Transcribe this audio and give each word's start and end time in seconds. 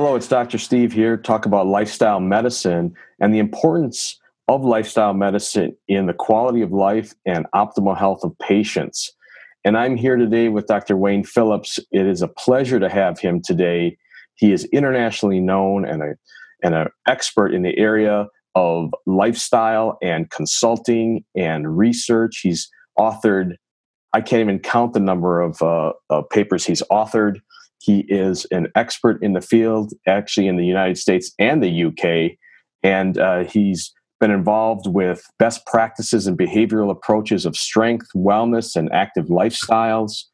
Hello, 0.00 0.14
it's 0.14 0.28
Dr. 0.28 0.58
Steve 0.58 0.92
here. 0.92 1.16
Talk 1.16 1.44
about 1.44 1.66
lifestyle 1.66 2.20
medicine 2.20 2.94
and 3.20 3.34
the 3.34 3.40
importance 3.40 4.16
of 4.46 4.62
lifestyle 4.62 5.12
medicine 5.12 5.76
in 5.88 6.06
the 6.06 6.14
quality 6.14 6.62
of 6.62 6.70
life 6.70 7.14
and 7.26 7.46
optimal 7.52 7.98
health 7.98 8.22
of 8.22 8.38
patients. 8.38 9.10
And 9.64 9.76
I'm 9.76 9.96
here 9.96 10.14
today 10.14 10.50
with 10.50 10.68
Dr. 10.68 10.96
Wayne 10.96 11.24
Phillips. 11.24 11.80
It 11.90 12.06
is 12.06 12.22
a 12.22 12.28
pleasure 12.28 12.78
to 12.78 12.88
have 12.88 13.18
him 13.18 13.42
today. 13.42 13.98
He 14.36 14.52
is 14.52 14.66
internationally 14.66 15.40
known 15.40 15.84
and 15.84 16.00
a 16.00 16.14
and 16.62 16.76
an 16.76 16.86
expert 17.08 17.52
in 17.52 17.62
the 17.62 17.76
area 17.76 18.28
of 18.54 18.94
lifestyle 19.04 19.98
and 20.00 20.30
consulting 20.30 21.24
and 21.34 21.76
research. 21.76 22.38
He's 22.44 22.70
authored, 22.96 23.54
I 24.12 24.20
can't 24.20 24.42
even 24.42 24.60
count 24.60 24.92
the 24.92 25.00
number 25.00 25.40
of, 25.40 25.60
uh, 25.60 26.22
papers 26.30 26.64
he's 26.64 26.82
authored. 26.82 27.40
He 27.88 28.00
is 28.10 28.44
an 28.50 28.68
expert 28.76 29.22
in 29.22 29.32
the 29.32 29.40
field, 29.40 29.94
actually 30.06 30.46
in 30.46 30.56
the 30.56 30.66
United 30.66 30.98
States 30.98 31.32
and 31.38 31.62
the 31.62 31.84
UK, 31.84 32.36
and 32.82 33.16
uh, 33.16 33.44
he's 33.44 33.94
been 34.20 34.30
involved 34.30 34.86
with 34.86 35.24
best 35.38 35.64
practices 35.64 36.26
and 36.26 36.36
behavioral 36.38 36.90
approaches 36.90 37.46
of 37.46 37.56
strength, 37.56 38.06
wellness, 38.14 38.76
and 38.76 38.92
active 38.92 39.28
lifestyles. 39.28 40.24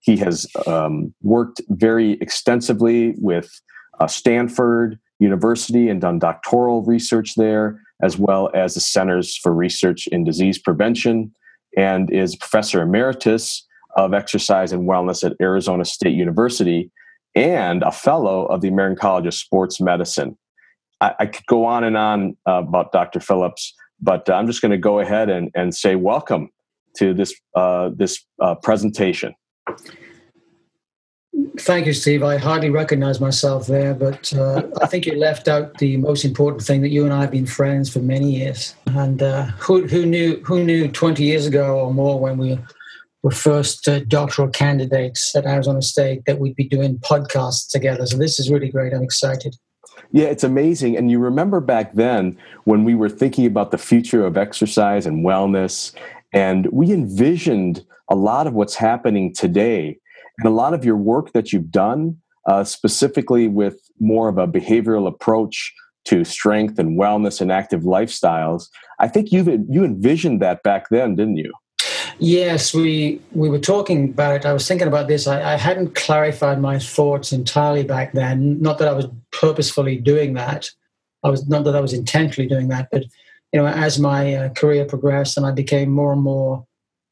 He 0.00 0.18
has 0.18 0.46
um, 0.66 1.14
worked 1.22 1.62
very 1.70 2.18
extensively 2.20 3.14
with 3.16 3.58
uh, 4.00 4.06
Stanford 4.06 4.98
University 5.18 5.88
and 5.88 6.02
done 6.02 6.18
doctoral 6.18 6.82
research 6.82 7.36
there, 7.36 7.80
as 8.02 8.18
well 8.18 8.50
as 8.52 8.74
the 8.74 8.80
Centers 8.80 9.34
for 9.34 9.54
Research 9.54 10.08
in 10.08 10.24
Disease 10.24 10.58
Prevention, 10.58 11.32
and 11.74 12.12
is 12.12 12.36
professor 12.36 12.82
emeritus 12.82 13.66
of 13.96 14.12
exercise 14.12 14.72
and 14.72 14.86
wellness 14.86 15.24
at 15.24 15.34
Arizona 15.40 15.86
State 15.86 16.14
University 16.14 16.90
and 17.34 17.82
a 17.82 17.92
fellow 17.92 18.46
of 18.46 18.60
the 18.60 18.68
American 18.68 18.98
College 18.98 19.26
of 19.26 19.34
Sports 19.34 19.80
Medicine. 19.80 20.36
I, 21.00 21.14
I 21.20 21.26
could 21.26 21.46
go 21.46 21.64
on 21.64 21.84
and 21.84 21.96
on 21.96 22.36
uh, 22.46 22.62
about 22.66 22.92
Dr. 22.92 23.20
Phillips, 23.20 23.74
but 24.00 24.28
I'm 24.28 24.46
just 24.46 24.62
going 24.62 24.72
to 24.72 24.78
go 24.78 25.00
ahead 25.00 25.28
and, 25.28 25.50
and 25.54 25.74
say 25.74 25.96
welcome 25.96 26.50
to 26.96 27.14
this 27.14 27.34
uh, 27.54 27.90
this 27.94 28.24
uh, 28.40 28.54
presentation. 28.56 29.34
Thank 31.58 31.86
you, 31.86 31.92
Steve. 31.92 32.22
I 32.22 32.36
hardly 32.36 32.70
recognize 32.70 33.20
myself 33.20 33.66
there, 33.66 33.94
but 33.94 34.32
uh, 34.32 34.62
I 34.80 34.86
think 34.86 35.06
you 35.06 35.16
left 35.16 35.46
out 35.46 35.78
the 35.78 35.96
most 35.96 36.24
important 36.24 36.62
thing 36.62 36.80
that 36.82 36.88
you 36.88 37.04
and 37.04 37.12
I 37.12 37.20
have 37.20 37.30
been 37.30 37.46
friends 37.46 37.92
for 37.92 38.00
many 38.00 38.36
years. 38.36 38.74
And 38.86 39.22
uh, 39.22 39.44
who, 39.58 39.86
who 39.86 40.06
knew 40.06 40.40
who 40.44 40.64
knew 40.64 40.88
20 40.88 41.22
years 41.22 41.46
ago 41.46 41.78
or 41.78 41.92
more 41.92 42.18
when 42.18 42.38
we 42.38 42.58
were 43.22 43.30
first 43.30 43.88
uh, 43.88 44.00
doctoral 44.00 44.48
candidates 44.48 45.34
at 45.34 45.46
Arizona 45.46 45.82
State 45.82 46.22
that 46.26 46.38
we'd 46.38 46.56
be 46.56 46.68
doing 46.68 46.98
podcasts 46.98 47.68
together. 47.68 48.06
So 48.06 48.16
this 48.16 48.38
is 48.38 48.50
really 48.50 48.70
great. 48.70 48.92
I'm 48.92 49.02
excited. 49.02 49.56
Yeah, 50.12 50.26
it's 50.26 50.44
amazing. 50.44 50.96
And 50.96 51.10
you 51.10 51.18
remember 51.18 51.60
back 51.60 51.94
then 51.94 52.38
when 52.64 52.84
we 52.84 52.94
were 52.94 53.08
thinking 53.08 53.46
about 53.46 53.70
the 53.70 53.78
future 53.78 54.24
of 54.24 54.36
exercise 54.36 55.04
and 55.06 55.24
wellness, 55.24 55.92
and 56.32 56.66
we 56.72 56.92
envisioned 56.92 57.84
a 58.08 58.14
lot 58.14 58.46
of 58.46 58.54
what's 58.54 58.74
happening 58.74 59.34
today. 59.34 59.98
And 60.38 60.46
a 60.46 60.50
lot 60.50 60.72
of 60.72 60.84
your 60.84 60.96
work 60.96 61.32
that 61.32 61.52
you've 61.52 61.70
done, 61.70 62.16
uh, 62.46 62.64
specifically 62.64 63.48
with 63.48 63.80
more 63.98 64.28
of 64.28 64.38
a 64.38 64.46
behavioral 64.46 65.08
approach 65.08 65.74
to 66.04 66.24
strength 66.24 66.78
and 66.78 66.98
wellness 66.98 67.40
and 67.40 67.50
active 67.50 67.82
lifestyles, 67.82 68.68
I 68.98 69.08
think 69.08 69.32
you've, 69.32 69.48
you 69.68 69.84
envisioned 69.84 70.40
that 70.40 70.62
back 70.62 70.88
then, 70.90 71.16
didn't 71.16 71.36
you? 71.36 71.52
Yes, 72.18 72.74
we 72.74 73.20
we 73.32 73.48
were 73.48 73.60
talking 73.60 74.10
about 74.10 74.36
it. 74.36 74.46
I 74.46 74.52
was 74.52 74.66
thinking 74.66 74.88
about 74.88 75.06
this. 75.06 75.26
I, 75.26 75.54
I, 75.54 75.56
hadn't 75.56 75.94
clarified 75.94 76.60
my 76.60 76.78
thoughts 76.78 77.32
entirely 77.32 77.84
back 77.84 78.12
then. 78.12 78.60
Not 78.60 78.78
that 78.78 78.88
I 78.88 78.92
was 78.92 79.06
purposefully 79.30 79.96
doing 79.96 80.34
that. 80.34 80.68
I 81.22 81.30
was 81.30 81.46
not 81.48 81.64
that 81.64 81.76
I 81.76 81.80
was 81.80 81.92
intentionally 81.92 82.48
doing 82.48 82.68
that, 82.68 82.88
but 82.90 83.04
you 83.52 83.60
know, 83.60 83.66
as 83.66 84.00
my 84.00 84.34
uh, 84.34 84.48
career 84.50 84.84
progressed 84.84 85.36
and 85.36 85.46
I 85.46 85.52
became 85.52 85.90
more 85.90 86.12
and 86.12 86.22
more 86.22 86.66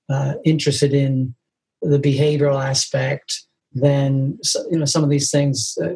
uh, 0.08 0.34
interested 0.44 0.92
in 0.92 1.34
the 1.82 1.98
behavioral 1.98 2.62
aspect, 2.62 3.44
then 3.72 4.38
you 4.70 4.78
know 4.78 4.86
some 4.86 5.04
of 5.04 5.10
these 5.10 5.30
things 5.30 5.78
uh, 5.84 5.94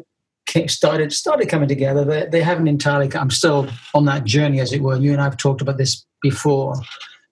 started 0.67 1.11
started 1.11 1.49
coming 1.49 1.67
together. 1.67 2.05
They, 2.05 2.27
they 2.27 2.41
haven't 2.41 2.69
entirely. 2.69 3.13
I'm 3.13 3.31
still 3.31 3.67
on 3.93 4.05
that 4.05 4.23
journey, 4.23 4.61
as 4.61 4.71
it 4.71 4.81
were. 4.81 4.95
You 4.95 5.11
and 5.11 5.21
I've 5.21 5.37
talked 5.37 5.61
about 5.61 5.77
this 5.77 6.05
before 6.21 6.75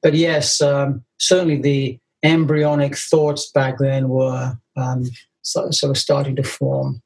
but 0.01 0.13
yes, 0.13 0.61
um, 0.61 1.03
certainly 1.17 1.57
the 1.57 1.99
embryonic 2.23 2.97
thoughts 2.97 3.51
back 3.51 3.77
then 3.79 4.09
were 4.09 4.57
um, 4.75 5.05
sort 5.41 5.83
of 5.83 5.97
starting 5.97 6.35
to 6.35 6.43
form. 6.43 7.01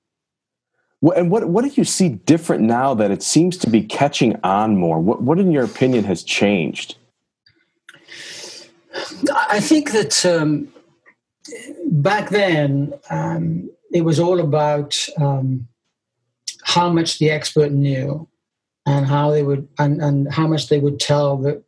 And 1.15 1.29
what 1.29 1.49
what 1.49 1.65
do 1.65 1.71
you 1.75 1.83
see 1.83 2.09
different 2.09 2.63
now 2.63 2.93
that 2.93 3.11
it 3.11 3.21
seems 3.21 3.57
to 3.57 3.69
be 3.69 3.83
catching 3.83 4.39
on 4.43 4.77
more? 4.77 4.99
What 4.99 5.21
what 5.21 5.37
in 5.37 5.51
your 5.51 5.65
opinion 5.65 6.05
has 6.05 6.23
changed? 6.23 6.95
I 9.49 9.59
think 9.59 9.91
that 9.91 10.25
um, 10.25 10.69
back 11.87 12.29
then 12.29 12.93
um, 13.09 13.69
it 13.91 14.01
was 14.01 14.19
all 14.19 14.39
about 14.39 14.97
um, 15.19 15.67
how 16.63 16.89
much 16.89 17.19
the 17.19 17.29
expert 17.29 17.71
knew 17.71 18.27
and 18.85 19.05
how 19.05 19.31
they 19.31 19.43
would 19.43 19.67
and, 19.79 20.01
and 20.01 20.31
how 20.31 20.47
much 20.47 20.69
they 20.69 20.79
would 20.79 20.99
tell 21.01 21.37
the 21.37 21.61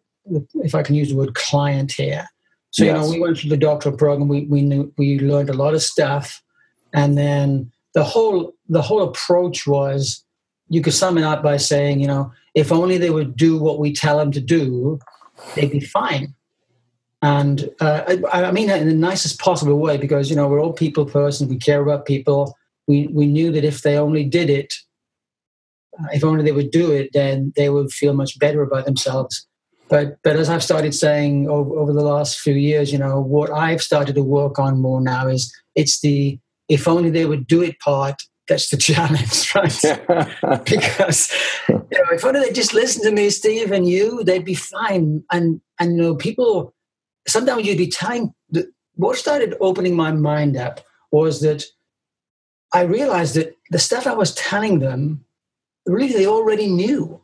if 0.56 0.76
I 0.76 0.84
can 0.84 0.96
use 0.96 1.10
the 1.10 1.16
word 1.16 1.36
client 1.36 1.92
here. 1.92 2.28
So 2.72 2.84
yes. 2.84 2.94
you 2.94 3.02
know, 3.02 3.10
we 3.10 3.20
went 3.20 3.38
through 3.38 3.52
the 3.52 3.58
doctoral 3.58 3.96
program. 3.96 4.28
We 4.28 4.46
we 4.46 4.62
knew 4.62 4.92
we 4.98 5.20
learned 5.20 5.50
a 5.50 5.54
lot 5.54 5.74
of 5.74 5.82
stuff, 5.82 6.42
and 6.94 7.18
then 7.18 7.72
the 7.94 8.04
whole 8.04 8.54
the 8.68 8.82
whole 8.82 9.02
approach 9.04 9.66
was 9.66 10.24
you 10.70 10.82
could 10.82 10.94
sum 10.94 11.18
it 11.18 11.24
up 11.24 11.42
by 11.42 11.58
saying, 11.58 12.00
you 12.00 12.08
know, 12.08 12.32
if 12.54 12.72
only 12.72 12.98
they 12.98 13.12
would 13.12 13.36
do 13.36 13.58
what 13.58 13.80
we 13.80 13.94
tell 13.94 14.18
them 14.18 14.32
to 14.32 14.42
do, 14.42 15.00
they'd 15.56 15.72
be 15.72 15.80
fine. 15.80 16.34
And 17.22 17.70
uh, 17.80 18.18
I, 18.32 18.44
I, 18.44 18.52
mean 18.52 18.68
that 18.68 18.82
in 18.82 18.88
the 18.88 18.94
nicest 18.94 19.40
possible 19.40 19.80
way 19.80 19.98
because 19.98 20.30
you 20.30 20.36
know 20.36 20.48
we're 20.48 20.62
all 20.62 20.74
people 20.74 21.06
person. 21.06 21.48
We 21.48 21.58
care 21.58 21.82
about 21.82 22.06
people. 22.06 22.56
We 22.88 23.08
we 23.08 23.26
knew 23.26 23.52
that 23.52 23.64
if 23.64 23.84
they 23.84 23.98
only 23.98 24.26
did 24.26 24.50
it, 24.50 24.74
uh, 25.98 26.08
if 26.12 26.24
only 26.24 26.44
they 26.44 26.52
would 26.52 26.72
do 26.72 26.92
it, 26.92 27.12
then 27.14 27.54
they 27.56 27.70
would 27.70 27.92
feel 27.92 28.14
much 28.14 28.38
better 28.38 28.62
about 28.62 28.86
themselves 28.86 29.48
but 29.90 30.18
but 30.24 30.36
as 30.36 30.50
I've 30.50 30.64
started 30.64 30.94
saying 30.94 31.50
over, 31.50 31.78
over, 31.78 31.94
the 31.94 32.04
last 32.04 32.40
few 32.40 32.56
years, 32.56 32.92
you 32.92 32.98
know, 32.98 33.20
what 33.20 33.52
I've 33.52 33.82
started 33.82 34.16
to 34.16 34.24
work 34.24 34.58
on 34.58 34.82
more 34.82 35.02
now 35.02 35.28
is 35.28 35.54
it's 35.76 36.02
the 36.02 36.40
if 36.70 36.88
only 36.88 37.10
they 37.10 37.26
would 37.26 37.46
do 37.46 37.62
it 37.62 37.80
part 37.80 38.22
that's 38.48 38.70
the 38.70 38.78
challenge, 38.90 39.54
right? 39.56 40.66
because 40.66 41.32
you 41.70 41.76
know, 41.76 42.12
if 42.12 42.26
only 42.26 42.42
they 42.42 42.52
just 42.52 42.74
listen 42.74 43.04
to 43.04 43.12
me, 43.12 43.30
Steve, 43.30 43.72
and 43.72 43.88
you, 43.88 44.24
they'd 44.24 44.46
be 44.46 44.56
fine. 44.56 45.24
And 45.32 45.62
and 45.80 45.98
you 45.98 46.02
know, 46.02 46.16
people 46.16 46.74
sometimes 47.28 47.66
you'd 47.66 47.78
be 47.78 47.90
telling 47.90 48.34
what 48.96 49.18
started 49.18 49.56
opening 49.60 49.96
my 49.96 50.12
mind 50.12 50.56
up 50.58 50.82
was 51.12 51.42
that 51.42 51.64
I 52.74 52.82
realized 52.82 53.36
that 53.36 53.56
the 53.72 53.80
stuff 53.80 54.08
I 54.08 54.14
was 54.14 54.34
telling 54.36 54.80
them, 54.80 55.26
really 55.86 56.14
they 56.14 56.28
already 56.28 56.68
knew. 56.68 57.22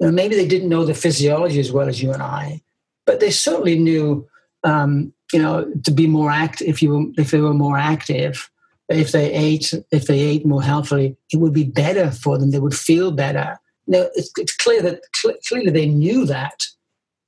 Maybe 0.00 0.36
they 0.36 0.46
didn't 0.46 0.68
know 0.68 0.84
the 0.84 0.94
physiology 0.94 1.60
as 1.60 1.72
well 1.72 1.88
as 1.88 2.00
you 2.02 2.12
and 2.12 2.22
I, 2.22 2.62
but 3.04 3.20
they 3.20 3.30
certainly 3.30 3.78
knew, 3.78 4.28
um, 4.64 5.12
you 5.32 5.42
know, 5.42 5.70
to 5.84 5.90
be 5.90 6.06
more 6.06 6.30
active. 6.30 6.68
If 6.68 6.82
you 6.82 7.12
if 7.18 7.30
they 7.30 7.40
were 7.40 7.54
more 7.54 7.76
active, 7.76 8.50
if 8.88 9.12
they 9.12 9.32
ate 9.32 9.74
if 9.90 10.06
they 10.06 10.20
ate 10.20 10.46
more 10.46 10.62
healthily, 10.62 11.16
it 11.32 11.38
would 11.38 11.52
be 11.52 11.64
better 11.64 12.10
for 12.10 12.38
them. 12.38 12.50
They 12.50 12.60
would 12.60 12.76
feel 12.76 13.10
better. 13.10 13.58
Now 13.86 14.06
it's, 14.14 14.30
it's 14.36 14.56
clear 14.56 14.82
that 14.82 15.00
clearly 15.46 15.70
they 15.70 15.86
knew 15.86 16.26
that. 16.26 16.66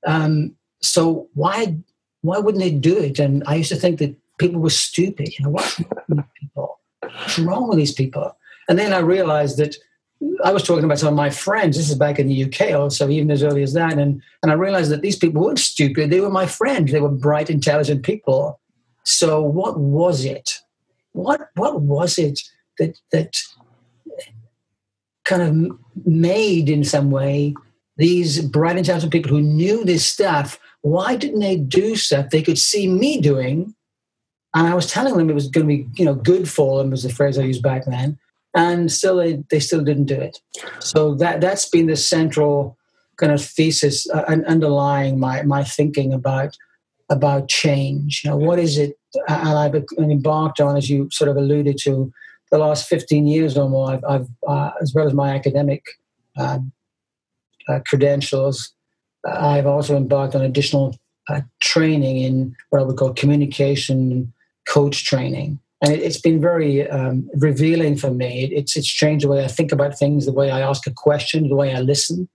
Um, 0.07 0.55
so 0.81 1.27
why 1.33 1.75
why 2.21 2.37
wouldn't 2.37 2.63
they 2.63 2.71
do 2.71 2.97
it? 2.97 3.19
And 3.19 3.43
I 3.47 3.55
used 3.55 3.71
to 3.71 3.75
think 3.75 3.99
that 3.99 4.15
people 4.37 4.61
were 4.61 4.69
stupid. 4.69 5.37
You 5.37 5.45
know, 5.45 5.51
what's 5.51 5.79
wrong 5.79 6.07
with 6.09 6.25
people? 6.39 6.79
What's 7.01 7.39
wrong 7.39 7.67
with 7.67 7.77
these 7.77 7.93
people? 7.93 8.35
And 8.69 8.79
then 8.79 8.93
I 8.93 8.99
realized 8.99 9.57
that 9.57 9.75
I 10.43 10.51
was 10.51 10.63
talking 10.63 10.83
about 10.83 10.99
some 10.99 11.09
of 11.09 11.15
my 11.15 11.29
friends. 11.29 11.77
This 11.77 11.89
is 11.89 11.97
back 11.97 12.19
in 12.19 12.27
the 12.27 12.43
UK 12.45 12.73
also, 12.73 13.09
even 13.09 13.31
as 13.31 13.43
early 13.43 13.63
as 13.63 13.73
that. 13.73 13.97
And, 13.97 14.21
and 14.41 14.51
I 14.51 14.55
realized 14.55 14.91
that 14.91 15.01
these 15.01 15.15
people 15.15 15.41
weren't 15.41 15.59
stupid. 15.59 16.09
They 16.09 16.21
were 16.21 16.29
my 16.29 16.45
friends. 16.45 16.91
They 16.91 16.99
were 16.99 17.09
bright, 17.09 17.49
intelligent 17.49 18.03
people. 18.03 18.59
So 19.03 19.41
what 19.41 19.79
was 19.79 20.25
it? 20.25 20.59
What, 21.13 21.49
what 21.55 21.81
was 21.81 22.17
it 22.17 22.39
that, 22.77 22.97
that 23.11 23.37
kind 25.25 25.41
of 25.41 26.05
made 26.05 26.69
in 26.69 26.83
some 26.83 27.11
way 27.11 27.55
these 27.97 28.41
bright, 28.41 28.77
intelligent 28.77 29.11
people 29.11 29.31
who 29.31 29.41
knew 29.41 29.83
this 29.83 30.05
stuff, 30.05 30.59
why 30.81 31.15
didn't 31.15 31.39
they 31.39 31.57
do 31.57 31.95
stuff 31.95 32.29
they 32.29 32.41
could 32.41 32.57
see 32.57 32.87
me 32.87 33.21
doing? 33.21 33.75
And 34.55 34.67
I 34.67 34.73
was 34.73 34.87
telling 34.87 35.15
them 35.17 35.29
it 35.29 35.35
was 35.35 35.47
going 35.47 35.67
to 35.67 35.77
be, 35.77 35.87
you 35.95 36.05
know, 36.05 36.15
good 36.15 36.49
for 36.49 36.77
them 36.77 36.91
was 36.91 37.03
the 37.03 37.09
phrase 37.09 37.37
I 37.37 37.43
used 37.43 37.61
back 37.61 37.85
then 37.85 38.17
and 38.53 38.91
still 38.91 39.17
they, 39.17 39.43
they 39.49 39.59
still 39.59 39.83
didn't 39.83 40.05
do 40.05 40.19
it. 40.19 40.39
So 40.79 41.15
that 41.15 41.41
that's 41.41 41.69
been 41.69 41.87
the 41.87 41.95
central 41.95 42.77
kind 43.17 43.31
of 43.31 43.43
thesis 43.43 44.09
uh, 44.09 44.23
underlying 44.47 45.19
my 45.19 45.43
my 45.43 45.63
thinking 45.63 46.13
about 46.13 46.57
about 47.09 47.49
change. 47.49 48.21
You 48.23 48.31
know, 48.31 48.37
what 48.37 48.59
is 48.59 48.77
it? 48.77 48.97
And 49.27 49.49
I've 49.49 49.75
embarked 49.99 50.61
on, 50.61 50.77
as 50.77 50.89
you 50.89 51.09
sort 51.11 51.29
of 51.29 51.35
alluded 51.35 51.77
to, 51.83 52.11
the 52.51 52.57
last 52.57 52.87
15 52.87 53.27
years 53.27 53.57
or 53.57 53.69
more, 53.69 53.91
I've, 53.93 54.03
I've 54.03 54.27
uh, 54.47 54.71
as 54.81 54.93
well 54.93 55.07
as 55.07 55.13
my 55.13 55.33
academic 55.35 55.83
uh, 56.37 56.59
uh 57.67 57.79
credentials, 57.85 58.73
I've 59.25 59.67
also 59.67 59.95
embarked 59.95 60.35
on 60.35 60.41
additional 60.41 60.97
uh, 61.29 61.41
training 61.61 62.17
in 62.17 62.55
what 62.69 62.81
I 62.81 62.83
would 62.83 62.97
call 62.97 63.13
communication 63.13 64.33
coach 64.67 65.05
training. 65.05 65.59
And 65.81 65.93
it, 65.93 66.03
has 66.03 66.19
been 66.19 66.39
very 66.39 66.87
um, 66.89 67.29
revealing 67.33 67.97
for 67.97 68.11
me. 68.11 68.51
It's, 68.53 68.75
it's 68.75 68.87
changed 68.87 69.25
the 69.25 69.29
way 69.29 69.43
I 69.43 69.47
think 69.47 69.71
about 69.71 69.97
things, 69.97 70.25
the 70.25 70.31
way 70.31 70.51
I 70.51 70.61
ask 70.61 70.85
a 70.85 70.91
question, 70.91 71.49
the 71.49 71.55
way 71.55 71.75
I 71.75 71.79
listen. 71.81 72.29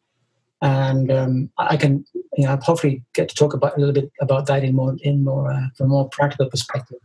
And 0.62 1.12
um, 1.12 1.50
I 1.58 1.76
can, 1.76 2.04
you 2.36 2.44
know, 2.44 2.58
hopefully 2.62 3.04
get 3.14 3.28
to 3.28 3.34
talk 3.34 3.54
about 3.54 3.76
a 3.76 3.78
little 3.78 3.94
bit 3.94 4.10
about 4.20 4.46
that 4.46 4.64
in 4.64 4.74
more, 4.74 4.96
in 5.02 5.22
more, 5.22 5.52
uh, 5.52 5.66
from 5.76 5.86
a 5.86 5.90
more 5.90 6.08
practical 6.08 6.50
perspective. 6.50 6.98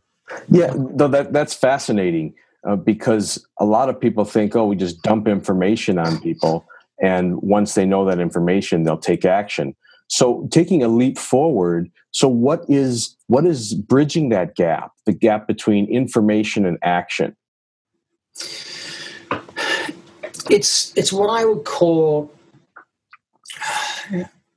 Yeah, 0.49 0.73
no, 0.75 1.07
that 1.07 1.33
that's 1.33 1.53
fascinating 1.53 2.33
uh, 2.67 2.75
because 2.75 3.45
a 3.59 3.65
lot 3.65 3.89
of 3.89 3.99
people 3.99 4.25
think, 4.25 4.55
oh, 4.55 4.65
we 4.65 4.75
just 4.75 5.01
dump 5.01 5.27
information 5.27 5.97
on 5.97 6.21
people, 6.21 6.65
and 7.01 7.41
once 7.41 7.73
they 7.75 7.85
know 7.85 8.05
that 8.05 8.19
information, 8.19 8.83
they'll 8.83 8.97
take 8.97 9.25
action. 9.25 9.75
So 10.11 10.45
taking 10.51 10.83
a 10.83 10.89
leap 10.89 11.17
forward, 11.17 11.89
so 12.11 12.27
what 12.27 12.65
is 12.67 13.15
what 13.27 13.45
is 13.45 13.73
bridging 13.73 14.27
that 14.29 14.55
gap, 14.55 14.91
the 15.05 15.13
gap 15.13 15.47
between 15.47 15.87
information 15.87 16.65
and 16.65 16.77
action? 16.83 17.33
It's 20.49 20.91
it's 20.97 21.13
what 21.13 21.29
I 21.29 21.45
would 21.45 21.63
call 21.63 22.29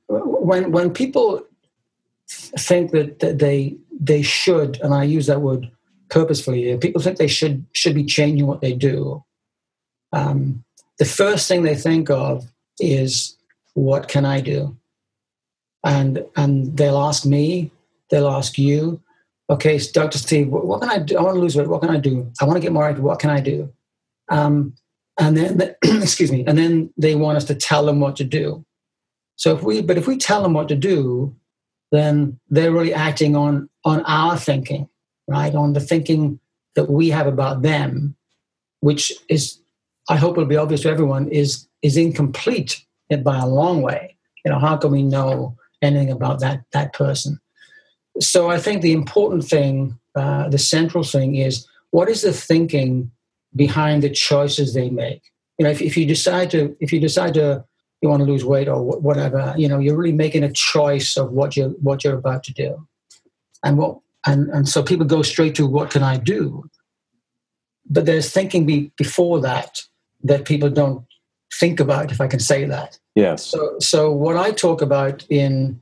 when 0.09 0.73
when 0.73 0.93
people 0.93 1.45
think 2.27 2.91
that, 2.91 3.19
that 3.19 3.39
they 3.39 3.77
they 3.97 4.23
should, 4.23 4.77
and 4.81 4.93
I 4.93 5.03
use 5.03 5.27
that 5.27 5.39
word 5.39 5.71
purposefully, 6.09 6.75
people 6.79 7.01
think 7.01 7.17
they 7.17 7.29
should 7.29 7.65
should 7.71 7.95
be 7.95 8.03
changing 8.03 8.45
what 8.45 8.59
they 8.59 8.73
do. 8.73 9.23
Um, 10.11 10.65
the 10.99 11.05
first 11.05 11.47
thing 11.47 11.63
they 11.63 11.75
think 11.75 12.09
of 12.09 12.51
is 12.77 13.37
what 13.73 14.09
can 14.09 14.25
I 14.25 14.41
do? 14.41 14.75
And 15.85 16.25
and 16.35 16.75
they'll 16.75 16.97
ask 16.97 17.25
me, 17.25 17.71
they'll 18.09 18.27
ask 18.27 18.57
you, 18.57 19.01
okay, 19.49 19.77
Dr. 19.93 20.17
Steve, 20.17 20.49
what, 20.49 20.65
what, 20.65 20.81
can 20.81 20.89
I 20.89 20.99
do? 20.99 21.17
I 21.17 21.21
want 21.21 21.35
to 21.35 21.39
lose 21.39 21.55
weight. 21.55 21.67
What 21.67 21.81
can 21.81 21.91
I 21.91 21.99
do? 21.99 22.29
I 22.41 22.45
want 22.45 22.57
to 22.57 22.61
get 22.61 22.73
more 22.73 22.83
active. 22.83 23.03
What 23.03 23.19
can 23.19 23.29
I 23.29 23.39
do? 23.39 23.71
Um, 24.29 24.73
and 25.19 25.37
then, 25.37 25.75
excuse 25.83 26.31
me, 26.31 26.43
and 26.45 26.57
then 26.57 26.91
they 26.97 27.15
want 27.15 27.37
us 27.37 27.45
to 27.45 27.55
tell 27.55 27.85
them 27.85 27.99
what 27.99 28.15
to 28.17 28.23
do. 28.23 28.65
So 29.37 29.55
if 29.55 29.63
we, 29.63 29.81
but 29.81 29.97
if 29.97 30.07
we 30.07 30.17
tell 30.17 30.41
them 30.41 30.53
what 30.53 30.67
to 30.69 30.75
do, 30.75 31.35
then 31.91 32.39
they're 32.49 32.71
really 32.71 32.93
acting 32.93 33.35
on 33.35 33.69
on 33.85 34.01
our 34.05 34.37
thinking, 34.37 34.89
right? 35.27 35.53
On 35.53 35.73
the 35.73 35.79
thinking 35.79 36.39
that 36.75 36.89
we 36.89 37.09
have 37.09 37.27
about 37.27 37.61
them, 37.61 38.15
which 38.79 39.13
is, 39.29 39.59
I 40.09 40.17
hope 40.17 40.35
will 40.35 40.45
be 40.45 40.57
obvious 40.57 40.81
to 40.81 40.89
everyone, 40.89 41.27
is 41.29 41.67
is 41.83 41.95
incomplete 41.95 42.83
by 43.23 43.37
a 43.37 43.47
long 43.47 43.83
way. 43.83 44.17
You 44.43 44.51
know, 44.51 44.59
how 44.59 44.77
can 44.77 44.91
we 44.91 45.03
know 45.03 45.55
anything 45.81 46.11
about 46.11 46.39
that 46.39 46.63
that 46.71 46.93
person. 46.93 47.39
So 48.19 48.49
I 48.49 48.59
think 48.59 48.81
the 48.81 48.93
important 48.93 49.43
thing, 49.43 49.99
uh, 50.15 50.49
the 50.49 50.57
central 50.57 51.03
thing, 51.03 51.35
is 51.35 51.67
what 51.91 52.09
is 52.09 52.21
the 52.21 52.33
thinking 52.33 53.11
behind 53.55 54.03
the 54.03 54.09
choices 54.09 54.73
they 54.73 54.89
make. 54.89 55.21
You 55.57 55.63
know, 55.63 55.71
if, 55.71 55.81
if 55.81 55.95
you 55.97 56.05
decide 56.05 56.51
to 56.51 56.75
if 56.79 56.91
you 56.91 56.99
decide 56.99 57.33
to 57.35 57.63
you 58.01 58.09
want 58.09 58.21
to 58.21 58.25
lose 58.25 58.43
weight 58.43 58.67
or 58.67 58.83
whatever, 58.83 59.53
you 59.57 59.67
know, 59.67 59.79
you're 59.79 59.95
really 59.95 60.11
making 60.11 60.43
a 60.43 60.51
choice 60.51 61.17
of 61.17 61.31
what 61.31 61.55
you 61.55 61.75
what 61.81 62.03
you're 62.03 62.17
about 62.17 62.43
to 62.43 62.53
do, 62.53 62.87
and 63.63 63.77
what 63.77 63.99
and 64.25 64.49
and 64.49 64.67
so 64.67 64.83
people 64.83 65.05
go 65.05 65.21
straight 65.21 65.55
to 65.55 65.65
what 65.65 65.89
can 65.91 66.03
I 66.03 66.17
do, 66.17 66.69
but 67.89 68.05
there's 68.05 68.31
thinking 68.31 68.65
be, 68.65 68.91
before 68.97 69.39
that 69.41 69.81
that 70.23 70.45
people 70.45 70.69
don't 70.69 71.05
think 71.53 71.79
about, 71.79 72.11
if 72.11 72.19
I 72.19 72.27
can 72.27 72.39
say 72.39 72.65
that. 72.65 72.97
Yes. 73.15 73.45
So, 73.45 73.75
so 73.79 74.11
what 74.11 74.35
I 74.35 74.51
talk 74.51 74.81
about 74.81 75.25
in 75.29 75.79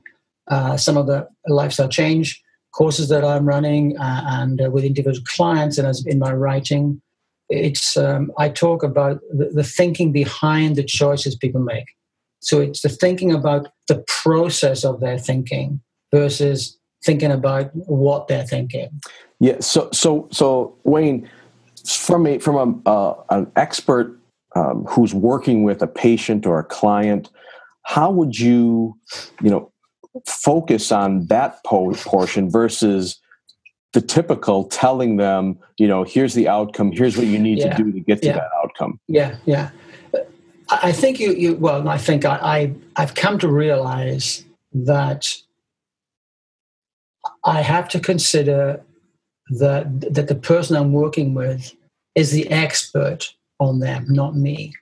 uh, 0.48 0.76
some 0.76 0.96
of 0.96 1.06
the 1.06 1.28
lifestyle 1.48 1.88
change 1.88 2.42
courses 2.74 3.08
that 3.08 3.24
I'm 3.24 3.46
running 3.46 3.96
uh, 3.98 4.24
and 4.26 4.60
uh, 4.60 4.70
with 4.70 4.84
individual 4.84 5.24
clients 5.26 5.78
and 5.78 5.86
as 5.86 6.04
in 6.06 6.18
my 6.18 6.32
writing, 6.32 7.00
it's 7.48 7.96
um, 7.96 8.32
I 8.38 8.48
talk 8.48 8.82
about 8.82 9.20
the, 9.30 9.50
the 9.54 9.64
thinking 9.64 10.12
behind 10.12 10.76
the 10.76 10.84
choices 10.84 11.36
people 11.36 11.60
make. 11.60 11.86
So 12.40 12.60
it's 12.60 12.82
the 12.82 12.88
thinking 12.88 13.32
about 13.32 13.68
the 13.88 14.04
process 14.06 14.84
of 14.84 15.00
their 15.00 15.18
thinking 15.18 15.80
versus 16.12 16.78
thinking 17.04 17.30
about 17.30 17.70
what 17.74 18.28
they're 18.28 18.46
thinking. 18.46 19.00
Yeah. 19.40 19.60
So 19.60 19.88
so 19.92 20.28
so 20.30 20.76
Wayne, 20.84 21.28
from 21.86 22.26
a 22.26 22.38
from 22.38 22.82
a 22.86 22.90
uh, 22.90 23.22
an 23.30 23.50
expert 23.56 24.18
um, 24.54 24.84
who's 24.84 25.14
working 25.14 25.64
with 25.64 25.82
a 25.82 25.86
patient 25.86 26.46
or 26.46 26.58
a 26.58 26.64
client, 26.64 27.30
how 27.82 28.10
would 28.10 28.38
you, 28.38 28.96
you 29.42 29.50
know, 29.50 29.70
focus 30.26 30.92
on 30.92 31.26
that 31.26 31.62
po- 31.64 31.92
portion 31.94 32.50
versus 32.50 33.20
the 33.92 34.00
typical 34.00 34.64
telling 34.64 35.16
them, 35.16 35.58
you 35.78 35.86
know, 35.86 36.02
here's 36.02 36.34
the 36.34 36.48
outcome, 36.48 36.92
here's 36.92 37.16
what 37.16 37.26
you 37.26 37.38
need 37.38 37.58
yeah. 37.58 37.76
to 37.76 37.82
do 37.82 37.92
to 37.92 38.00
get 38.00 38.22
to 38.22 38.28
yeah. 38.28 38.34
that 38.34 38.50
outcome. 38.62 38.98
Yeah, 39.08 39.36
yeah. 39.44 39.70
I 40.68 40.92
think 40.92 41.20
you, 41.20 41.32
you 41.34 41.54
well, 41.54 41.88
I 41.88 41.98
think 41.98 42.24
I, 42.24 42.36
I, 42.36 42.74
I've 42.96 43.14
come 43.14 43.38
to 43.38 43.48
realize 43.48 44.44
that 44.72 45.36
I 47.44 47.60
have 47.60 47.88
to 47.90 48.00
consider 48.00 48.80
that 49.50 50.00
that 50.14 50.28
the 50.28 50.34
person 50.34 50.76
I'm 50.76 50.92
working 50.92 51.34
with 51.34 51.74
is 52.14 52.30
the 52.30 52.50
expert 52.50 53.34
on 53.60 53.80
them, 53.80 54.06
not 54.08 54.36
me. 54.36 54.72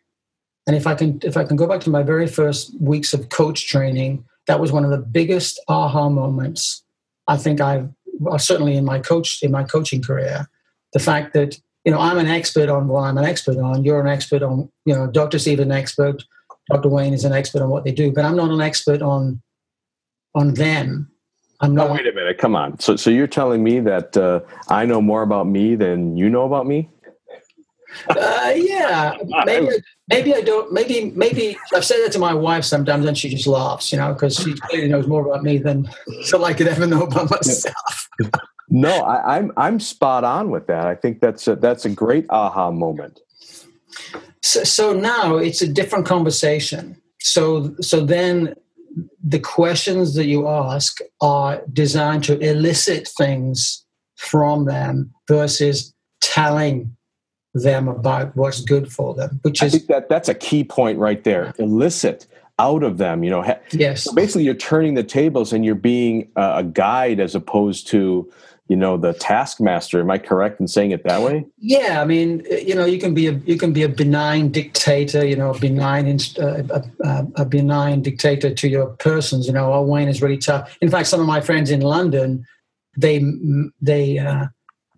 And 0.67 0.77
if 0.77 0.87
I 0.87 0.95
can 0.95 1.19
if 1.23 1.37
I 1.37 1.45
can 1.45 1.57
go 1.57 1.67
back 1.67 1.81
to 1.83 1.91
my 1.91 2.03
very 2.03 2.27
first 2.27 2.75
weeks 2.81 3.13
of 3.13 3.29
coach 3.31 3.69
training, 3.69 4.25
that 4.47 4.61
was 4.61 4.73
one 4.73 4.85
of 4.85 4.91
the 4.91 4.99
biggest 4.99 5.61
aha 5.69 6.09
moments 6.09 6.83
I 7.29 7.37
think 7.37 7.61
I've 7.61 7.89
certainly 8.39 8.77
in 8.77 8.85
my 8.85 8.99
coach 8.99 9.43
in 9.43 9.51
my 9.51 9.65
coaching 9.65 10.03
career. 10.03 10.49
The 10.93 10.99
fact 10.99 11.35
that 11.35 11.59
you 11.85 11.93
know 11.93 11.99
I'm 11.99 12.19
an 12.19 12.27
expert 12.27 12.69
on 12.69 12.89
what 12.89 13.03
I'm 13.03 13.19
an 13.19 13.25
expert 13.25 13.59
on. 13.59 13.85
You're 13.85 14.01
an 14.01 14.09
expert 14.09 14.43
on 14.43 14.71
you 14.85 14.95
know 14.95 15.07
Dr. 15.07 15.39
Steve 15.39 15.61
an 15.61 15.73
expert. 15.73 16.23
Dr. 16.71 16.89
Wayne 16.89 17.13
is 17.13 17.25
an 17.25 17.33
expert 17.33 17.61
on 17.61 17.71
what 17.71 17.85
they 17.85 17.93
do, 17.93 18.13
but 18.13 18.25
I'm 18.25 18.37
not 18.37 18.51
an 18.51 18.61
expert 18.61 19.03
on 19.03 19.43
on 20.35 20.55
them. 20.55 21.11
I'm 21.61 21.75
not. 21.75 21.91
Oh, 21.91 21.93
wait 21.95 22.07
a 22.07 22.13
minute! 22.13 22.39
Come 22.39 22.57
on. 22.57 22.79
So, 22.81 22.97
so 22.97 23.11
you're 23.11 23.27
telling 23.29 23.63
me 23.63 23.81
that 23.81 24.17
uh, 24.17 24.41
I 24.69 24.85
know 24.85 25.01
more 25.01 25.23
about 25.23 25.47
me 25.47 25.77
than 25.77 26.17
you 26.17 26.29
know 26.29 26.45
about 26.45 26.67
me? 26.67 26.89
Uh, 28.09 28.53
yeah, 28.55 29.17
maybe 29.45 29.69
maybe 30.09 30.35
I 30.35 30.41
don't. 30.41 30.73
Maybe 30.73 31.13
maybe 31.15 31.57
I've 31.75 31.85
said 31.85 31.99
that 32.05 32.13
to 32.13 32.19
my 32.19 32.35
wife 32.35 32.65
sometimes, 32.65 33.07
and 33.07 33.17
she 33.17 33.29
just 33.29 33.47
laughs, 33.47 33.93
you 33.93 33.99
know, 33.99 34.13
because 34.13 34.37
she 34.37 34.55
clearly 34.55 34.89
knows 34.89 35.07
more 35.07 35.27
about 35.27 35.43
me 35.43 35.59
than 35.59 35.89
so 36.23 36.45
I 36.45 36.55
could 36.55 36.69
ever 36.69 36.87
know 36.87 37.03
about 37.03 37.31
myself. 37.31 38.09
no, 38.69 39.03
I, 39.03 39.39
am 39.39 39.45
I'm, 39.45 39.53
I'm 39.57 39.81
spot 39.81 40.25
on 40.25 40.51
with 40.51 40.67
that. 40.67 40.87
I 40.87 40.95
think 40.95 41.21
that's 41.21 41.47
a, 41.49 41.57
that's 41.57 41.85
a 41.85 41.91
great 41.91 42.27
aha 42.31 42.71
moment. 42.71 43.21
So, 44.43 44.65
so 44.65 44.93
now 44.93 45.37
it's 45.37 45.63
a 45.63 45.69
different 45.69 46.07
conversation. 46.07 47.01
So 47.21 47.75
so 47.81 48.05
then 48.05 48.55
the 49.23 49.39
questions 49.41 50.15
that 50.15 50.27
you 50.27 50.49
ask 50.49 50.99
are 51.21 51.63
designed 51.73 52.25
to 52.25 52.39
elicit 52.39 53.09
things 53.09 53.85
from 54.17 54.67
them 54.67 55.13
versus 55.29 55.95
telling 56.21 56.97
them 57.55 57.89
about 57.89 58.35
what's 58.37 58.61
good 58.61 58.91
for 58.91 59.15
them 59.15 59.39
which 59.43 59.63
is 59.63 59.87
that 59.87 60.09
that's 60.09 60.29
a 60.29 60.35
key 60.35 60.65
point 60.65 60.99
right 60.99 61.25
there. 61.25 61.53
Elicit 61.59 62.27
out 62.59 62.83
of 62.83 62.99
them 62.99 63.25
you 63.25 63.31
know 63.31 63.45
yes. 63.73 64.05
so 64.05 64.13
basically 64.13 64.45
you're 64.45 64.55
turning 64.55 64.95
the 64.95 65.03
tables 65.03 65.53
and 65.53 65.65
you're 65.65 65.75
being 65.75 66.31
a 66.37 66.63
guide 66.63 67.19
as 67.19 67.35
opposed 67.35 67.87
to 67.89 68.31
you 68.69 68.77
know 68.77 68.97
the 68.97 69.13
taskmaster. 69.15 70.01
Am 70.01 70.11
i 70.11 70.17
correct 70.17 70.61
in 70.61 70.69
saying 70.69 70.93
it 70.93 71.05
that 71.05 71.21
way? 71.21 71.45
Yeah 71.59 72.01
i 72.01 72.05
mean 72.07 72.43
you 72.51 72.75
know 72.75 72.87
you 72.87 72.99
can 72.99 73.13
be 73.13 73.27
a 73.27 73.33
you 73.45 73.59
can 73.59 73.73
be 73.73 73.83
a 73.83 73.89
benign 73.89 74.51
dictator 74.51 75.27
you 75.27 75.37
know 75.37 75.51
a 75.51 75.59
benign 75.59 76.19
uh, 76.39 76.63
a, 77.05 77.27
a, 77.37 77.45
benign 77.45 78.01
dictator 78.01 78.55
to 78.55 78.69
your 78.69 78.87
persons. 78.97 79.47
You 79.47 79.53
know 79.53 79.73
oh 79.73 79.83
wayne 79.83 80.09
is 80.09 80.23
really 80.23 80.39
tough. 80.39 80.77
In 80.81 80.91
fact 80.91 81.09
some 81.09 81.21
of 81.21 81.27
my 81.27 81.41
friends 81.43 81.71
in 81.71 81.81
london 81.81 82.47
they 82.97 83.25
they 83.81 84.19
uh, 84.19 84.47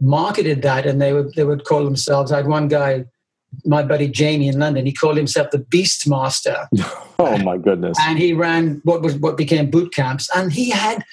marketed 0.01 0.63
that 0.63 0.87
and 0.87 1.01
they 1.01 1.13
would 1.13 1.33
they 1.35 1.45
would 1.45 1.65
call 1.65 1.85
themselves 1.85 2.33
I 2.33 2.37
had 2.39 2.47
one 2.47 2.69
guy 2.69 3.05
my 3.65 3.83
buddy 3.83 4.09
Jamie 4.09 4.49
in 4.49 4.59
London 4.59 4.87
he 4.87 4.93
called 4.93 5.17
himself 5.17 5.51
the 5.51 5.59
Beast 5.59 6.09
Master 6.09 6.69
oh 7.19 7.39
my 7.39 7.57
goodness 7.57 7.97
and 8.01 8.19
he 8.19 8.33
ran 8.33 8.81
what 8.85 9.03
was 9.03 9.17
what 9.17 9.37
became 9.37 9.71
boot 9.71 9.95
camps 9.95 10.29
and 10.35 10.53
he 10.53 10.71
had 10.71 11.05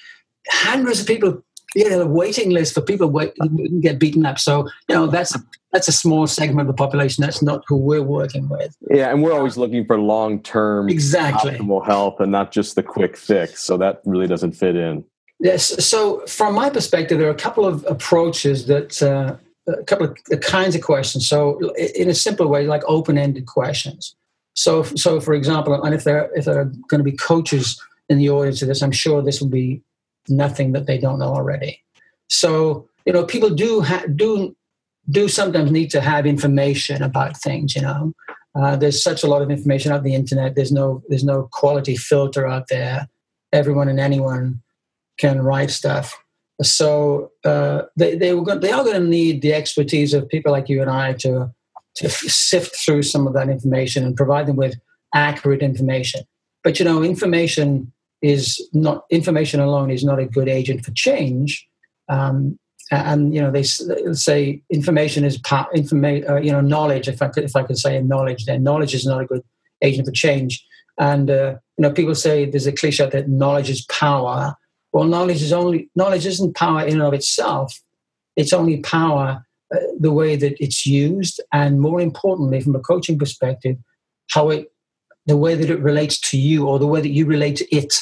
hundreds 0.49 1.01
of 1.01 1.07
people 1.07 1.43
you 1.75 1.89
know, 1.89 2.01
a 2.01 2.05
waiting 2.05 2.49
list 2.49 2.73
for 2.73 2.81
people 2.81 3.09
who 3.09 3.57
didn't 3.57 3.81
get 3.81 3.99
beaten 3.99 4.25
up. 4.25 4.39
So, 4.39 4.67
you 4.89 4.95
know, 4.95 5.07
that's 5.07 5.35
a, 5.35 5.39
that's 5.71 5.87
a 5.87 5.91
small 5.91 6.27
segment 6.27 6.61
of 6.61 6.67
the 6.67 6.73
population. 6.73 7.21
That's 7.21 7.41
not 7.41 7.63
who 7.67 7.77
we're 7.77 8.03
working 8.03 8.49
with. 8.49 8.75
Yeah, 8.89 9.09
and 9.09 9.23
we're 9.23 9.33
always 9.33 9.57
looking 9.57 9.85
for 9.85 9.97
long 9.97 10.41
term, 10.41 10.89
exactly 10.89 11.51
optimal 11.51 11.85
health, 11.85 12.19
and 12.19 12.31
not 12.31 12.51
just 12.51 12.75
the 12.75 12.83
quick 12.83 13.15
fix. 13.15 13.63
So 13.63 13.77
that 13.77 14.01
really 14.05 14.27
doesn't 14.27 14.51
fit 14.51 14.75
in. 14.75 15.05
Yes. 15.41 15.83
So, 15.83 16.25
from 16.27 16.53
my 16.53 16.69
perspective, 16.69 17.17
there 17.17 17.27
are 17.27 17.31
a 17.31 17.35
couple 17.35 17.65
of 17.65 17.83
approaches 17.87 18.67
that 18.67 19.01
uh, 19.01 19.35
a 19.67 19.83
couple 19.83 20.05
of 20.31 20.41
kinds 20.41 20.75
of 20.75 20.81
questions. 20.81 21.27
So, 21.27 21.59
in 21.75 22.09
a 22.09 22.13
simple 22.13 22.47
way, 22.47 22.67
like 22.67 22.83
open-ended 22.85 23.47
questions. 23.47 24.15
So, 24.53 24.83
so 24.83 25.19
for 25.19 25.33
example, 25.33 25.81
and 25.81 25.95
if 25.95 26.03
there 26.03 26.29
if 26.35 26.45
there 26.45 26.59
are 26.59 26.71
going 26.89 26.99
to 26.99 27.03
be 27.03 27.17
coaches 27.17 27.81
in 28.07 28.19
the 28.19 28.29
audience 28.29 28.61
of 28.61 28.67
this, 28.67 28.83
I'm 28.83 28.91
sure 28.91 29.21
this 29.21 29.41
will 29.41 29.49
be 29.49 29.81
nothing 30.29 30.73
that 30.73 30.85
they 30.85 30.99
don't 30.99 31.17
know 31.19 31.33
already. 31.33 31.81
So, 32.27 32.87
you 33.05 33.13
know, 33.13 33.25
people 33.25 33.49
do 33.49 33.81
ha- 33.81 34.05
do 34.15 34.55
do 35.09 35.27
sometimes 35.27 35.71
need 35.71 35.89
to 35.91 36.01
have 36.01 36.27
information 36.27 37.01
about 37.01 37.35
things. 37.37 37.75
You 37.75 37.81
know, 37.81 38.13
uh, 38.53 38.75
there's 38.75 39.01
such 39.01 39.23
a 39.23 39.27
lot 39.27 39.41
of 39.41 39.49
information 39.49 39.91
on 39.91 40.03
the 40.03 40.13
internet. 40.13 40.53
There's 40.53 40.71
no 40.71 41.01
there's 41.07 41.23
no 41.23 41.49
quality 41.51 41.95
filter 41.95 42.45
out 42.45 42.67
there. 42.69 43.07
Everyone 43.53 43.89
and 43.89 43.99
anyone 43.99 44.61
can 45.21 45.41
write 45.41 45.71
stuff. 45.71 46.17
So 46.61 47.31
uh, 47.45 47.83
they 47.95 48.15
they, 48.15 48.33
were 48.33 48.57
they 48.57 48.71
are 48.71 48.83
going 48.83 49.01
to 49.01 49.07
need 49.07 49.41
the 49.41 49.53
expertise 49.53 50.13
of 50.13 50.27
people 50.27 50.51
like 50.51 50.69
you 50.69 50.81
and 50.81 50.89
I 50.89 51.13
to 51.13 51.51
to 51.95 52.09
sift 52.09 52.75
through 52.75 53.03
some 53.03 53.27
of 53.27 53.33
that 53.33 53.49
information 53.49 54.03
and 54.03 54.15
provide 54.15 54.47
them 54.47 54.55
with 54.55 54.75
accurate 55.13 55.61
information. 55.61 56.21
But 56.63 56.79
you 56.79 56.85
know, 56.85 57.03
information 57.03 57.91
is 58.21 58.61
not 58.73 59.05
information 59.09 59.59
alone 59.59 59.89
is 59.91 60.03
not 60.03 60.19
a 60.19 60.25
good 60.25 60.47
agent 60.47 60.85
for 60.85 60.91
change. 60.91 61.67
Um, 62.09 62.59
and 62.91 63.33
you 63.33 63.41
know, 63.41 63.51
they 63.51 63.63
say 63.63 64.61
information 64.69 65.23
is 65.23 65.37
part, 65.37 65.71
informa- 65.73 66.29
uh, 66.29 66.41
you 66.41 66.51
know, 66.51 66.61
knowledge. 66.61 67.07
If 67.07 67.21
I 67.21 67.29
could, 67.29 67.45
if 67.45 67.55
I 67.55 67.63
could 67.63 67.77
say 67.77 68.01
knowledge, 68.01 68.45
then 68.45 68.63
knowledge 68.63 68.93
is 68.93 69.05
not 69.05 69.21
a 69.21 69.25
good 69.25 69.43
agent 69.81 70.07
for 70.07 70.11
change. 70.11 70.65
And 70.99 71.31
uh, 71.31 71.55
you 71.77 71.83
know, 71.83 71.91
people 71.91 72.15
say 72.15 72.45
there's 72.45 72.67
a 72.67 72.71
cliche 72.71 73.09
that 73.09 73.29
knowledge 73.29 73.69
is 73.69 73.85
power. 73.85 74.55
Well, 74.93 75.05
knowledge 75.05 75.41
is 75.41 75.53
only 75.53 75.89
knowledge 75.95 76.25
isn't 76.25 76.55
power 76.55 76.81
in 76.85 76.93
and 76.93 77.03
of 77.03 77.13
itself. 77.13 77.79
It's 78.35 78.53
only 78.53 78.81
power 78.81 79.45
uh, 79.73 79.79
the 79.99 80.11
way 80.11 80.35
that 80.35 80.61
it's 80.61 80.85
used, 80.85 81.41
and 81.53 81.79
more 81.79 82.01
importantly, 82.01 82.61
from 82.61 82.75
a 82.75 82.79
coaching 82.79 83.17
perspective, 83.17 83.77
how 84.31 84.49
it, 84.49 84.71
the 85.25 85.37
way 85.37 85.55
that 85.55 85.69
it 85.69 85.79
relates 85.79 86.19
to 86.31 86.37
you, 86.37 86.67
or 86.67 86.79
the 86.79 86.87
way 86.87 87.01
that 87.01 87.09
you 87.09 87.25
relate 87.25 87.57
to 87.57 87.75
it. 87.75 87.93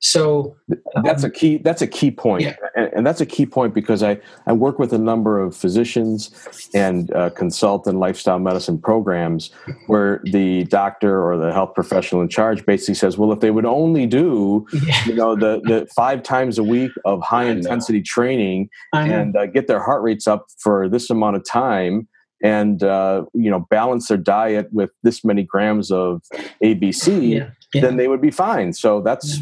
So 0.00 0.56
that's 1.02 1.24
um, 1.24 1.30
a 1.30 1.32
key. 1.32 1.58
That's 1.58 1.82
a 1.82 1.86
key 1.86 2.12
point, 2.12 2.42
yeah. 2.42 2.54
and, 2.76 2.90
and, 2.94 3.06
that's 3.06 3.20
a 3.20 3.26
key 3.26 3.46
point 3.46 3.74
because 3.74 4.00
I 4.04 4.20
I 4.46 4.52
work 4.52 4.78
with 4.78 4.92
a 4.92 4.98
number 4.98 5.40
of 5.40 5.56
physicians 5.56 6.30
and 6.72 7.12
uh, 7.14 7.30
consult 7.30 7.88
in 7.88 7.98
lifestyle 7.98 8.38
medicine 8.38 8.78
programs 8.78 9.50
where 9.88 10.20
the 10.22 10.64
doctor 10.64 11.20
or 11.20 11.36
the 11.36 11.52
health 11.52 11.74
professional 11.74 12.22
in 12.22 12.28
charge 12.28 12.64
basically 12.64 12.94
says, 12.94 13.18
well, 13.18 13.32
if 13.32 13.40
they 13.40 13.50
would 13.50 13.66
only 13.66 14.06
do 14.06 14.64
yeah. 14.86 15.04
you 15.04 15.14
know 15.14 15.34
the 15.34 15.60
the 15.64 15.88
five 15.96 16.22
times 16.22 16.58
a 16.58 16.64
week 16.64 16.92
of 17.04 17.20
high 17.20 17.46
intensity 17.46 18.00
training 18.00 18.70
and 18.92 19.36
uh, 19.36 19.46
get 19.46 19.66
their 19.66 19.82
heart 19.82 20.02
rates 20.02 20.28
up 20.28 20.46
for 20.58 20.88
this 20.88 21.10
amount 21.10 21.34
of 21.34 21.44
time 21.44 22.06
and 22.42 22.82
uh, 22.82 23.24
you 23.34 23.50
know 23.50 23.66
balance 23.70 24.08
their 24.08 24.16
diet 24.16 24.68
with 24.72 24.90
this 25.02 25.24
many 25.24 25.42
grams 25.42 25.90
of 25.90 26.22
ABC, 26.62 27.30
yeah. 27.30 27.50
Yeah. 27.74 27.82
then 27.82 27.96
they 27.96 28.08
would 28.08 28.20
be 28.20 28.30
fine. 28.30 28.72
So 28.72 29.00
that's 29.00 29.40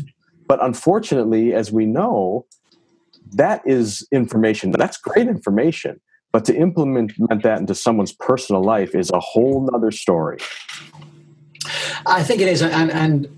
but 0.49 0.63
unfortunately, 0.63 1.55
as 1.55 1.73
we 1.73 1.87
know, 1.87 2.47
that 3.33 3.63
is 3.67 4.07
information. 4.13 4.71
That's 4.71 4.97
great 4.97 5.29
information. 5.29 6.01
But 6.33 6.45
to 6.47 6.57
implement 6.57 7.13
that 7.43 7.61
into 7.61 7.75
someone's 7.75 8.13
personal 8.13 8.63
life 8.63 8.95
is 8.95 9.11
a 9.11 9.21
whole 9.21 9.69
other 9.75 9.91
story. 9.91 10.39
I 12.07 12.23
think 12.23 12.41
it 12.41 12.49
is, 12.49 12.63
and, 12.63 12.93
and 12.93 13.29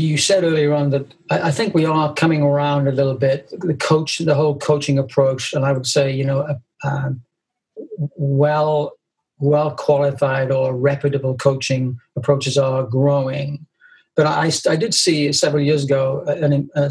you 0.00 0.16
said 0.16 0.44
earlier 0.44 0.72
on 0.72 0.90
that 0.90 1.12
I 1.30 1.50
think 1.50 1.74
we 1.74 1.84
are 1.84 2.14
coming 2.14 2.42
around 2.42 2.88
a 2.88 2.92
little 2.92 3.14
bit. 3.14 3.52
The 3.58 3.74
coach, 3.74 4.18
the 4.18 4.34
whole 4.34 4.56
coaching 4.56 4.98
approach, 4.98 5.52
and 5.52 5.64
I 5.66 5.72
would 5.72 5.86
say, 5.86 6.10
you 6.10 6.24
know, 6.24 6.58
well, 8.16 8.92
well 9.38 9.72
qualified 9.72 10.50
or 10.50 10.74
reputable 10.74 11.36
coaching 11.36 11.98
approaches 12.16 12.56
are 12.56 12.84
growing. 12.84 13.66
But 14.18 14.26
I, 14.26 14.50
I 14.68 14.74
did 14.74 14.94
see 14.94 15.32
several 15.32 15.62
years 15.62 15.84
ago 15.84 16.24
uh, 16.26 16.32
an, 16.32 16.68
a, 16.74 16.90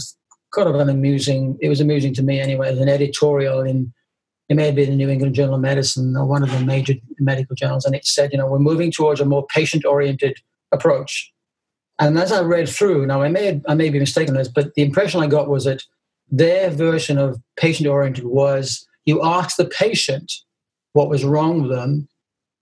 kind 0.56 0.70
of 0.70 0.76
an 0.76 0.90
amusing, 0.90 1.58
it 1.62 1.68
was 1.68 1.82
amusing 1.82 2.14
to 2.14 2.24
me 2.24 2.40
anyway, 2.40 2.70
an 2.76 2.88
editorial 2.88 3.60
in, 3.60 3.94
it 4.48 4.56
may 4.56 4.68
have 4.68 4.76
been 4.76 4.92
the 4.92 4.96
New 4.96 5.10
England 5.10 5.36
Journal 5.36 5.56
of 5.56 5.60
Medicine 5.60 6.16
or 6.16 6.26
one 6.26 6.42
of 6.42 6.50
the 6.50 6.62
major 6.62 6.94
medical 7.20 7.54
journals, 7.54 7.84
and 7.84 7.94
it 7.94 8.06
said, 8.06 8.32
you 8.32 8.38
know, 8.38 8.48
we're 8.48 8.60
moving 8.60 8.94
towards 8.94 9.20
a 9.20 9.26
more 9.26 9.46
patient 9.48 9.84
oriented 9.84 10.38
approach. 10.72 11.30
And 12.00 12.18
as 12.18 12.32
I 12.32 12.44
read 12.44 12.70
through, 12.70 13.06
now 13.08 13.22
I 13.22 13.28
may, 13.28 13.60
I 13.68 13.74
may 13.74 13.90
be 13.90 14.00
mistaken 14.00 14.34
on 14.34 14.38
this, 14.38 14.48
but 14.48 14.74
the 14.76 14.84
impression 14.84 15.22
I 15.22 15.28
got 15.28 15.50
was 15.50 15.66
that 15.66 15.84
their 16.32 16.70
version 16.70 17.18
of 17.18 17.42
patient 17.58 17.90
oriented 17.90 18.24
was 18.24 18.88
you 19.04 19.22
ask 19.22 19.58
the 19.58 19.66
patient 19.66 20.32
what 20.94 21.10
was 21.10 21.26
wrong 21.26 21.64
with 21.64 21.72
them, 21.72 22.08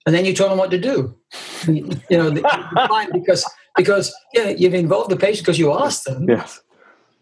and 0.07 0.15
then 0.15 0.25
you 0.25 0.33
tell 0.33 0.49
them 0.49 0.57
what 0.57 0.71
to 0.71 0.79
do. 0.79 1.15
you 1.67 1.83
know, 2.09 2.31
the, 2.31 3.09
because 3.13 3.45
because 3.75 4.13
yeah, 4.33 4.49
you've 4.49 4.73
involved 4.73 5.09
the 5.09 5.17
patient 5.17 5.45
because 5.45 5.59
you 5.59 5.73
asked 5.73 6.05
them. 6.05 6.27
Yes. 6.27 6.61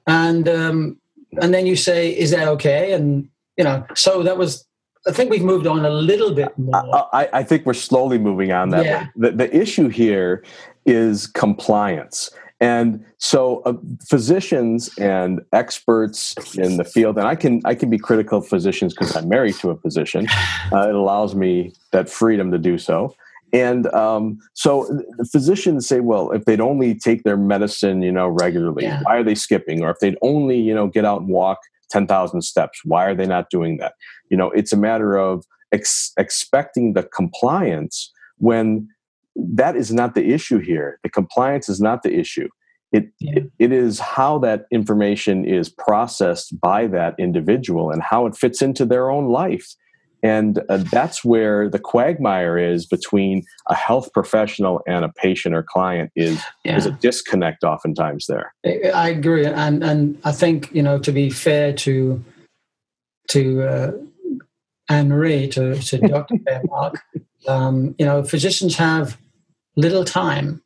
And 0.08 0.48
um, 0.48 1.00
and 1.42 1.54
then 1.54 1.66
you 1.66 1.76
say, 1.76 2.18
"Is 2.18 2.32
that 2.32 2.48
okay?" 2.48 2.94
And 2.94 3.30
you 3.58 3.64
know, 3.64 3.86
so 3.96 4.24
that 4.24 4.38
was. 4.38 4.66
I 5.06 5.12
think 5.12 5.30
we've 5.30 5.44
moved 5.44 5.68
on 5.68 5.84
a 5.86 5.90
little 5.90 6.34
bit 6.34 6.58
more. 6.58 7.10
I, 7.14 7.28
I 7.34 7.44
think 7.44 7.66
we're 7.66 7.74
slowly 7.74 8.18
moving 8.18 8.54
on 8.54 8.70
that 8.70 8.86
yeah. 8.86 9.02
way. 9.02 9.10
The, 9.18 9.32
the 9.32 9.58
issue 9.58 9.90
here 9.90 10.46
is 10.86 11.28
compliance. 11.28 12.32
And 12.62 13.04
so, 13.18 13.62
uh, 13.66 13.74
physicians 14.08 14.90
and 14.98 15.42
experts 15.52 16.34
in 16.56 16.78
the 16.78 16.86
field, 16.86 17.18
and 17.18 17.28
I 17.28 17.36
can 17.36 17.62
I 17.66 17.76
can 17.76 17.90
be 17.90 17.98
critical 17.98 18.38
of 18.38 18.48
physicians 18.48 18.94
because 18.94 19.14
I'm 19.18 19.28
married 19.28 19.56
to 19.56 19.72
a 19.72 19.76
physician. 19.76 20.28
Uh, 20.72 20.88
it 20.88 20.96
allows 20.96 21.36
me 21.36 21.74
that 21.92 22.10
freedom 22.10 22.52
to 22.52 22.58
do 22.58 22.78
so. 22.78 23.14
And 23.54 23.86
um, 23.94 24.40
so 24.54 24.86
the 25.18 25.26
physicians 25.32 25.88
say, 25.88 26.00
well, 26.00 26.32
if 26.32 26.46
they'd 26.46 26.60
only 26.60 26.96
take 26.96 27.24
their 27.24 27.38
medicine, 27.38 28.02
you 28.02 28.12
know, 28.12 28.28
regularly, 28.28 28.84
yeah. 28.84 29.02
why 29.04 29.18
are 29.18 29.24
they 29.24 29.36
skipping? 29.36 29.84
Or 29.84 29.92
if 29.92 30.00
they'd 30.00 30.18
only, 30.24 30.60
you 30.60 30.74
know, 30.74 30.88
get 30.88 31.06
out 31.06 31.22
and 31.22 31.30
walk 31.30 31.60
10,000 31.92 32.42
steps, 32.42 32.82
why 32.84 33.06
are 33.06 33.14
they 33.14 33.28
not 33.28 33.52
doing 33.52 33.78
that? 33.78 33.94
You 34.32 34.38
know, 34.38 34.50
it's 34.52 34.74
a 34.74 34.78
matter 34.78 35.16
of 35.16 35.46
ex- 35.72 36.14
expecting 36.18 36.94
the 36.94 37.04
compliance 37.04 38.12
when 38.38 38.90
that 39.36 39.76
is 39.76 39.94
not 39.94 40.16
the 40.16 40.34
issue 40.34 40.58
here. 40.58 41.00
The 41.04 41.10
compliance 41.10 41.70
is 41.70 41.80
not 41.80 42.02
the 42.02 42.18
issue. 42.18 42.50
It, 42.92 43.12
yeah. 43.20 43.34
it, 43.38 43.52
it 43.60 43.72
is 43.72 44.00
how 44.00 44.40
that 44.40 44.66
information 44.72 45.46
is 45.46 45.70
processed 45.70 46.60
by 46.60 46.88
that 46.88 47.16
individual 47.20 47.92
and 47.92 48.02
how 48.02 48.26
it 48.26 48.36
fits 48.36 48.64
into 48.64 48.86
their 48.86 49.12
own 49.12 49.30
life 49.30 49.76
and 50.24 50.62
uh, 50.70 50.78
that's 50.90 51.24
where 51.24 51.70
the 51.70 51.78
quagmire 51.78 52.58
is 52.58 52.86
between 52.86 53.44
a 53.68 53.76
health 53.76 54.12
professional 54.14 54.82
and 54.88 55.04
a 55.04 55.10
patient 55.10 55.54
or 55.54 55.62
client 55.62 56.12
is 56.16 56.42
yeah. 56.64 56.78
is 56.78 56.86
a 56.86 56.92
disconnect 56.92 57.64
oftentimes 57.64 58.26
there. 58.28 58.54
I 58.66 59.10
agree, 59.10 59.46
and 59.46 59.84
and 59.84 60.18
I 60.24 60.32
think 60.32 60.74
you 60.74 60.82
know 60.82 60.98
to 61.00 61.12
be 61.12 61.30
fair 61.30 61.74
to 61.74 62.24
to 63.30 63.64
uh, 63.64 63.92
Anne 64.90 65.10
Marie 65.10 65.50
to 65.50 65.76
to 65.76 65.98
Dr. 66.08 66.36
Mark, 66.66 67.02
um, 67.48 67.94
you 68.00 68.06
know 68.06 68.24
physicians 68.24 68.78
have 68.78 69.18
little 69.76 70.06
time 70.06 70.62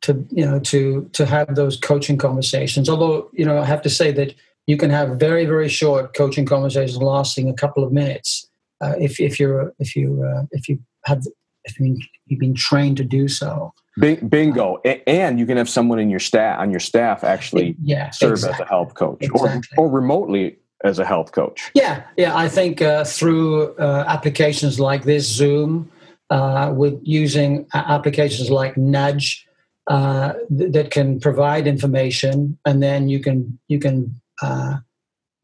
to 0.00 0.26
you 0.30 0.46
know 0.46 0.58
to 0.60 1.10
to 1.12 1.26
have 1.26 1.54
those 1.54 1.76
coaching 1.76 2.16
conversations. 2.16 2.88
Although 2.88 3.28
you 3.34 3.44
know 3.44 3.58
I 3.58 3.66
have 3.66 3.82
to 3.82 3.90
say 3.90 4.12
that 4.12 4.34
you 4.66 4.78
can 4.78 4.88
have 4.88 5.18
very 5.18 5.44
very 5.44 5.68
short 5.68 6.14
coaching 6.16 6.46
conversations 6.46 6.96
lasting 6.96 7.50
a 7.50 7.54
couple 7.54 7.84
of 7.84 7.92
minutes 7.92 8.48
uh, 8.80 8.94
if 8.98 9.20
if 9.20 9.38
you're 9.40 9.72
if 9.78 9.94
you 9.96 10.22
uh, 10.22 10.44
if 10.52 10.68
you 10.68 10.78
have 11.04 11.24
if 11.64 11.78
you've 11.80 12.40
been 12.40 12.54
trained 12.54 12.96
to 12.98 13.04
do 13.04 13.28
so. 13.28 13.72
Bingo, 13.98 14.80
and 15.06 15.40
you 15.40 15.46
can 15.46 15.56
have 15.56 15.68
someone 15.68 15.98
in 15.98 16.08
your 16.08 16.20
staff 16.20 16.60
on 16.60 16.70
your 16.70 16.80
staff 16.80 17.24
actually 17.24 17.74
yeah, 17.82 18.10
serve 18.10 18.32
exactly. 18.32 18.54
as 18.54 18.60
a 18.60 18.68
health 18.68 18.94
coach, 18.94 19.18
exactly. 19.20 19.76
or 19.76 19.86
or 19.86 19.90
remotely 19.90 20.56
as 20.84 20.98
a 20.98 21.04
health 21.04 21.32
coach. 21.32 21.70
Yeah, 21.74 22.04
yeah. 22.16 22.36
I 22.36 22.48
think 22.48 22.80
uh, 22.80 23.04
through 23.04 23.74
uh, 23.76 24.04
applications 24.06 24.78
like 24.78 25.02
this, 25.02 25.26
Zoom, 25.26 25.90
uh, 26.30 26.72
with 26.74 27.00
using 27.02 27.66
applications 27.74 28.50
like 28.50 28.76
Nudge, 28.76 29.46
uh, 29.88 30.34
th- 30.56 30.72
that 30.72 30.90
can 30.92 31.18
provide 31.18 31.66
information, 31.66 32.56
and 32.64 32.80
then 32.82 33.08
you 33.08 33.18
can 33.18 33.58
you 33.66 33.80
can 33.80 34.14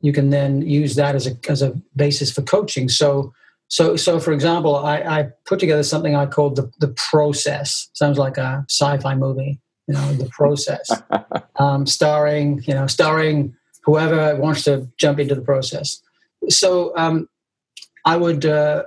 you 0.04 0.12
can 0.12 0.28
then 0.28 0.60
use 0.60 0.96
that 0.96 1.14
as 1.14 1.26
a 1.26 1.34
as 1.48 1.62
a 1.62 1.70
basis 1.96 2.30
for 2.30 2.42
coaching. 2.42 2.90
So 2.90 3.32
so 3.68 3.96
so 3.96 4.20
for 4.20 4.32
example, 4.32 4.76
I, 4.76 4.96
I 4.98 5.28
put 5.46 5.58
together 5.58 5.82
something 5.82 6.14
I 6.14 6.26
called 6.26 6.56
the 6.56 6.70
the 6.78 6.94
process. 7.10 7.88
Sounds 7.94 8.18
like 8.18 8.36
a 8.36 8.66
sci-fi 8.68 9.14
movie, 9.14 9.58
you 9.86 9.94
know, 9.94 10.12
the 10.12 10.28
process, 10.28 10.90
um, 11.56 11.86
starring 11.86 12.62
you 12.66 12.74
know 12.74 12.86
starring 12.86 13.56
whoever 13.84 14.36
wants 14.36 14.64
to 14.64 14.86
jump 14.98 15.18
into 15.18 15.34
the 15.34 15.40
process. 15.40 16.02
So 16.48 16.92
um, 16.96 17.28
I 18.04 18.16
would. 18.16 18.44
Uh, 18.44 18.84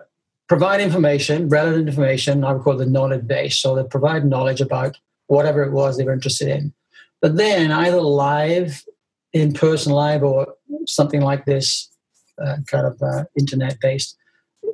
provide 0.48 0.80
information, 0.80 1.50
relevant 1.50 1.90
information, 1.90 2.46
I 2.46 2.54
would 2.54 2.64
call 2.64 2.78
the 2.78 2.86
knowledge 2.86 3.28
base. 3.28 3.60
So 3.60 3.76
they 3.76 3.84
provide 3.84 4.24
knowledge 4.24 4.62
about 4.62 4.98
whatever 5.26 5.62
it 5.62 5.74
was 5.74 5.98
they 5.98 6.06
were 6.06 6.14
interested 6.14 6.48
in. 6.48 6.74
But 7.22 7.36
then 7.36 7.70
either 7.70 8.00
live, 8.00 8.86
in 9.34 9.54
person 9.54 9.92
live, 9.92 10.24
or 10.24 10.56
something 10.86 11.22
like 11.22 11.46
this, 11.46 11.90
uh, 12.44 12.58
kind 12.68 12.88
of 12.88 13.02
uh, 13.02 13.24
internet 13.38 13.78
based, 13.82 14.18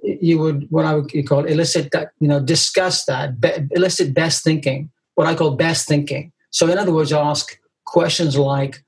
you 0.03 0.39
would 0.39 0.67
what 0.69 0.85
I 0.85 0.95
would 0.95 1.11
call 1.27 1.45
elicit 1.45 1.91
that 1.91 2.11
you 2.19 2.27
know 2.27 2.39
discuss 2.39 3.05
that 3.05 3.39
be, 3.39 3.49
elicit 3.71 4.13
best 4.13 4.43
thinking, 4.43 4.91
what 5.15 5.27
I 5.27 5.35
call 5.35 5.55
best 5.55 5.87
thinking. 5.87 6.31
So 6.51 6.67
in 6.67 6.77
other 6.77 6.93
words, 6.93 7.11
ask 7.11 7.57
questions 7.85 8.37
like, 8.37 8.83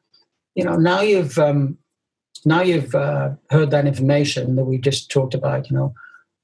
you 0.56 0.64
know, 0.64 0.76
now 0.76 1.02
you've 1.02 1.38
um, 1.38 1.78
now 2.46 2.62
you've 2.62 2.94
uh, 2.94 3.32
heard 3.50 3.72
that 3.72 3.88
information 3.88 4.56
that 4.56 4.66
we 4.66 4.78
just 4.78 5.10
talked 5.10 5.34
about. 5.34 5.70
You 5.70 5.78
know, 5.78 5.94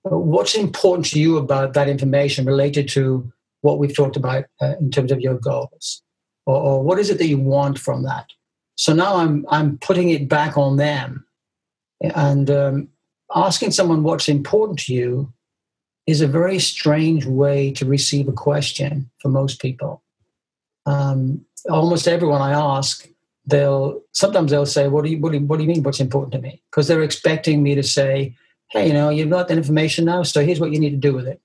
what's 0.04 0.56
important 0.56 1.08
to 1.08 1.20
you 1.20 1.38
about 1.38 1.74
that 1.74 1.90
information 1.90 2.46
related 2.46 2.88
to 2.90 3.32
what 3.62 3.78
we've 3.78 3.96
talked 3.96 4.16
about 4.16 4.46
uh, 4.62 4.76
in 4.80 4.90
terms 4.90 5.12
of 5.12 5.22
your 5.22 5.38
goals, 5.38 6.02
or, 6.46 6.56
or 6.56 6.84
what 6.84 7.00
is 7.00 7.10
it 7.10 7.18
that 7.20 7.28
you 7.28 7.38
want 7.38 7.78
from 7.78 8.04
that? 8.04 8.28
So 8.82 8.94
now 8.94 9.18
I'm 9.18 9.46
I'm 9.50 9.78
putting 9.78 10.10
it 10.10 10.28
back 10.28 10.58
on 10.58 10.78
them, 10.78 11.24
and 12.02 12.50
um, 12.50 12.88
asking 13.36 13.70
someone 13.70 14.02
what's 14.02 14.28
important 14.28 14.80
to 14.80 14.94
you 14.96 15.32
is 16.08 16.20
a 16.20 16.28
very 16.28 16.58
strange 16.58 17.28
way 17.28 17.72
to 17.74 17.86
receive 17.86 18.28
a 18.28 18.32
question 18.32 19.08
for 19.20 19.30
most 19.30 19.62
people. 19.62 20.02
Um, 20.88 21.46
almost 21.70 22.08
everyone 22.08 22.42
I 22.42 22.54
ask, 22.54 23.08
they'll 23.46 24.02
sometimes 24.14 24.50
they'll 24.50 24.66
say, 24.66 24.88
"What 24.88 25.04
do 25.06 25.12
you 25.12 25.20
what 25.20 25.32
do 25.32 25.38
you, 25.38 25.46
what 25.46 25.58
do 25.58 25.64
you 25.64 25.70
mean? 25.70 25.84
What's 25.84 26.00
important 26.00 26.34
to 26.34 26.42
me?" 26.42 26.64
Because 26.72 26.88
they're 26.88 27.04
expecting 27.04 27.62
me 27.62 27.76
to 27.76 27.84
say, 27.84 28.36
"Hey, 28.72 28.88
you 28.88 28.94
know, 28.94 29.10
you've 29.10 29.30
got 29.30 29.48
that 29.50 29.58
information 29.58 30.06
now, 30.06 30.24
so 30.24 30.44
here's 30.44 30.60
what 30.60 30.72
you 30.72 30.80
need 30.80 30.90
to 30.90 31.08
do 31.10 31.14
with 31.14 31.28
it." 31.28 31.40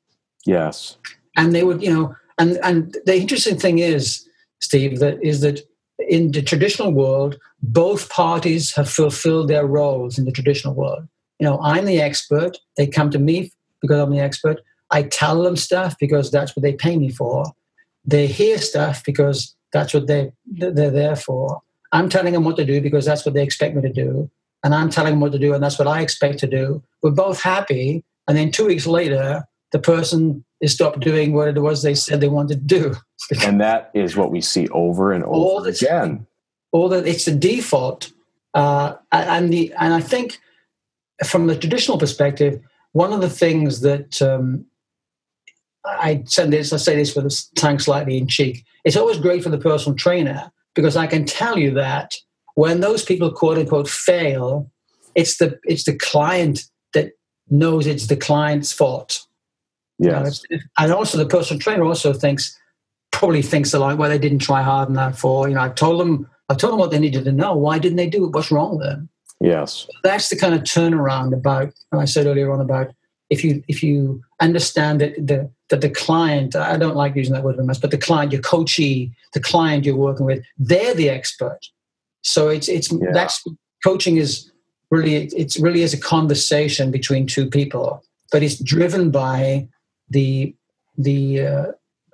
Yes. 0.46 0.96
And 1.36 1.54
they 1.54 1.64
would, 1.64 1.82
you 1.82 1.92
know, 1.92 2.16
and 2.38 2.56
and 2.62 2.96
the 3.04 3.20
interesting 3.20 3.58
thing 3.58 3.78
is, 3.78 4.26
Steve, 4.60 5.00
that 5.00 5.22
is 5.22 5.42
that 5.42 5.60
in 6.08 6.32
the 6.32 6.42
traditional 6.42 6.92
world, 6.92 7.38
both 7.62 8.08
parties 8.10 8.74
have 8.74 8.88
fulfilled 8.88 9.48
their 9.48 9.66
roles 9.66 10.18
in 10.18 10.24
the 10.24 10.32
traditional 10.32 10.74
world 10.74 11.06
you 11.38 11.46
know, 11.46 11.60
I'm 11.62 11.84
the 11.84 12.00
expert. 12.00 12.56
They 12.76 12.86
come 12.86 13.10
to 13.10 13.18
me 13.18 13.52
because 13.80 13.98
I'm 13.98 14.10
the 14.10 14.20
expert. 14.20 14.60
I 14.90 15.02
tell 15.02 15.42
them 15.42 15.56
stuff 15.56 15.96
because 15.98 16.30
that's 16.30 16.56
what 16.56 16.62
they 16.62 16.72
pay 16.72 16.96
me 16.96 17.10
for. 17.10 17.44
They 18.04 18.26
hear 18.26 18.58
stuff 18.58 19.02
because 19.04 19.54
that's 19.72 19.92
what 19.92 20.06
they 20.06 20.32
they're 20.46 20.90
there 20.90 21.16
for. 21.16 21.60
I'm 21.92 22.08
telling 22.08 22.32
them 22.32 22.44
what 22.44 22.56
to 22.56 22.64
do 22.64 22.80
because 22.80 23.04
that's 23.04 23.24
what 23.26 23.34
they 23.34 23.42
expect 23.42 23.74
me 23.74 23.82
to 23.82 23.92
do, 23.92 24.30
and 24.62 24.74
I'm 24.74 24.90
telling 24.90 25.14
them 25.14 25.20
what 25.20 25.32
to 25.32 25.38
do, 25.38 25.54
and 25.54 25.62
that's 25.62 25.78
what 25.78 25.88
I 25.88 26.00
expect 26.00 26.38
to 26.40 26.46
do. 26.46 26.82
We're 27.02 27.10
both 27.10 27.42
happy, 27.42 28.04
and 28.28 28.36
then 28.36 28.50
two 28.50 28.66
weeks 28.66 28.86
later, 28.86 29.44
the 29.72 29.78
person 29.78 30.44
is 30.60 30.72
stopped 30.72 31.00
doing 31.00 31.32
what 31.32 31.48
it 31.48 31.60
was 31.60 31.82
they 31.82 31.94
said 31.94 32.20
they 32.20 32.28
wanted 32.28 32.68
to 32.68 32.78
do. 32.78 32.94
and 33.44 33.60
that 33.60 33.90
is 33.94 34.16
what 34.16 34.30
we 34.30 34.40
see 34.40 34.68
over 34.68 35.12
and 35.12 35.24
over 35.24 35.34
all 35.34 35.62
the 35.62 35.70
again. 35.70 36.26
All 36.72 36.88
that 36.90 37.06
it's 37.06 37.24
the 37.24 37.34
default, 37.34 38.12
uh, 38.54 38.94
and 39.12 39.52
the 39.52 39.72
and 39.78 39.94
I 39.94 40.00
think 40.00 40.38
from 41.24 41.46
the 41.46 41.56
traditional 41.56 41.98
perspective, 41.98 42.60
one 42.92 43.12
of 43.12 43.20
the 43.20 43.30
things 43.30 43.80
that 43.80 44.20
um, 44.20 44.66
I 45.84 46.22
say 46.26 46.48
this, 46.48 46.72
I 46.72 46.76
say 46.76 46.96
this 46.96 47.14
with 47.14 47.26
a 47.26 47.44
tongue 47.54 47.78
slightly 47.78 48.18
in 48.18 48.26
cheek. 48.26 48.64
It's 48.84 48.96
always 48.96 49.18
great 49.18 49.42
for 49.42 49.50
the 49.50 49.58
personal 49.58 49.96
trainer 49.96 50.50
because 50.74 50.96
I 50.96 51.06
can 51.06 51.24
tell 51.24 51.58
you 51.58 51.72
that 51.72 52.14
when 52.54 52.80
those 52.80 53.04
people 53.04 53.30
quote 53.32 53.58
unquote 53.58 53.88
fail, 53.88 54.70
it's 55.14 55.38
the 55.38 55.58
it's 55.64 55.84
the 55.84 55.96
client 55.96 56.62
that 56.94 57.12
knows 57.48 57.86
it's 57.86 58.06
the 58.06 58.16
client's 58.16 58.72
fault. 58.72 59.20
Yes. 59.98 60.42
You 60.50 60.58
know, 60.58 60.62
and 60.78 60.92
also 60.92 61.18
the 61.18 61.26
personal 61.26 61.60
trainer 61.60 61.84
also 61.84 62.12
thinks 62.12 62.58
probably 63.12 63.42
thinks 63.42 63.72
a 63.72 63.78
lot. 63.78 63.96
Well, 63.96 64.10
they 64.10 64.18
didn't 64.18 64.40
try 64.40 64.62
hard 64.62 64.88
enough 64.88 65.18
for 65.18 65.48
you 65.48 65.54
know. 65.54 65.62
I 65.62 65.70
told 65.70 66.00
them 66.00 66.28
I 66.48 66.54
told 66.54 66.72
them 66.72 66.80
what 66.80 66.90
they 66.90 66.98
needed 66.98 67.24
to 67.24 67.32
know. 67.32 67.54
Why 67.54 67.78
didn't 67.78 67.96
they 67.96 68.08
do 68.08 68.24
it? 68.26 68.34
What's 68.34 68.50
wrong 68.50 68.78
with 68.78 68.86
them? 68.86 69.08
Yes. 69.40 69.86
That's 70.02 70.28
the 70.28 70.36
kind 70.36 70.54
of 70.54 70.62
turnaround 70.62 71.34
about 71.34 71.72
I 71.92 72.04
said 72.04 72.26
earlier 72.26 72.52
on 72.52 72.60
about 72.60 72.92
if 73.30 73.42
you 73.42 73.62
if 73.68 73.82
you 73.82 74.22
understand 74.40 75.00
that 75.00 75.14
the 75.14 75.50
that 75.70 75.80
the 75.80 75.90
client 75.90 76.54
I 76.54 76.76
don't 76.76 76.96
like 76.96 77.16
using 77.16 77.34
that 77.34 77.42
word 77.42 77.56
very 77.56 77.66
much, 77.66 77.80
but 77.80 77.90
the 77.90 77.98
client, 77.98 78.32
your 78.32 78.42
coachee, 78.42 79.12
the 79.34 79.40
client 79.40 79.84
you're 79.84 79.96
working 79.96 80.26
with, 80.26 80.44
they're 80.58 80.94
the 80.94 81.08
expert. 81.08 81.58
So 82.22 82.48
it's 82.48 82.68
it's 82.68 82.92
yeah. 82.92 83.10
that's 83.12 83.42
coaching 83.84 84.16
is 84.16 84.50
really 84.90 85.16
it's 85.16 85.58
really 85.58 85.82
is 85.82 85.94
a 85.94 86.00
conversation 86.00 86.90
between 86.90 87.26
two 87.26 87.48
people, 87.48 88.02
but 88.30 88.42
it's 88.42 88.62
driven 88.62 89.10
by 89.10 89.68
the 90.10 90.54
the 90.98 91.40
uh, 91.40 91.66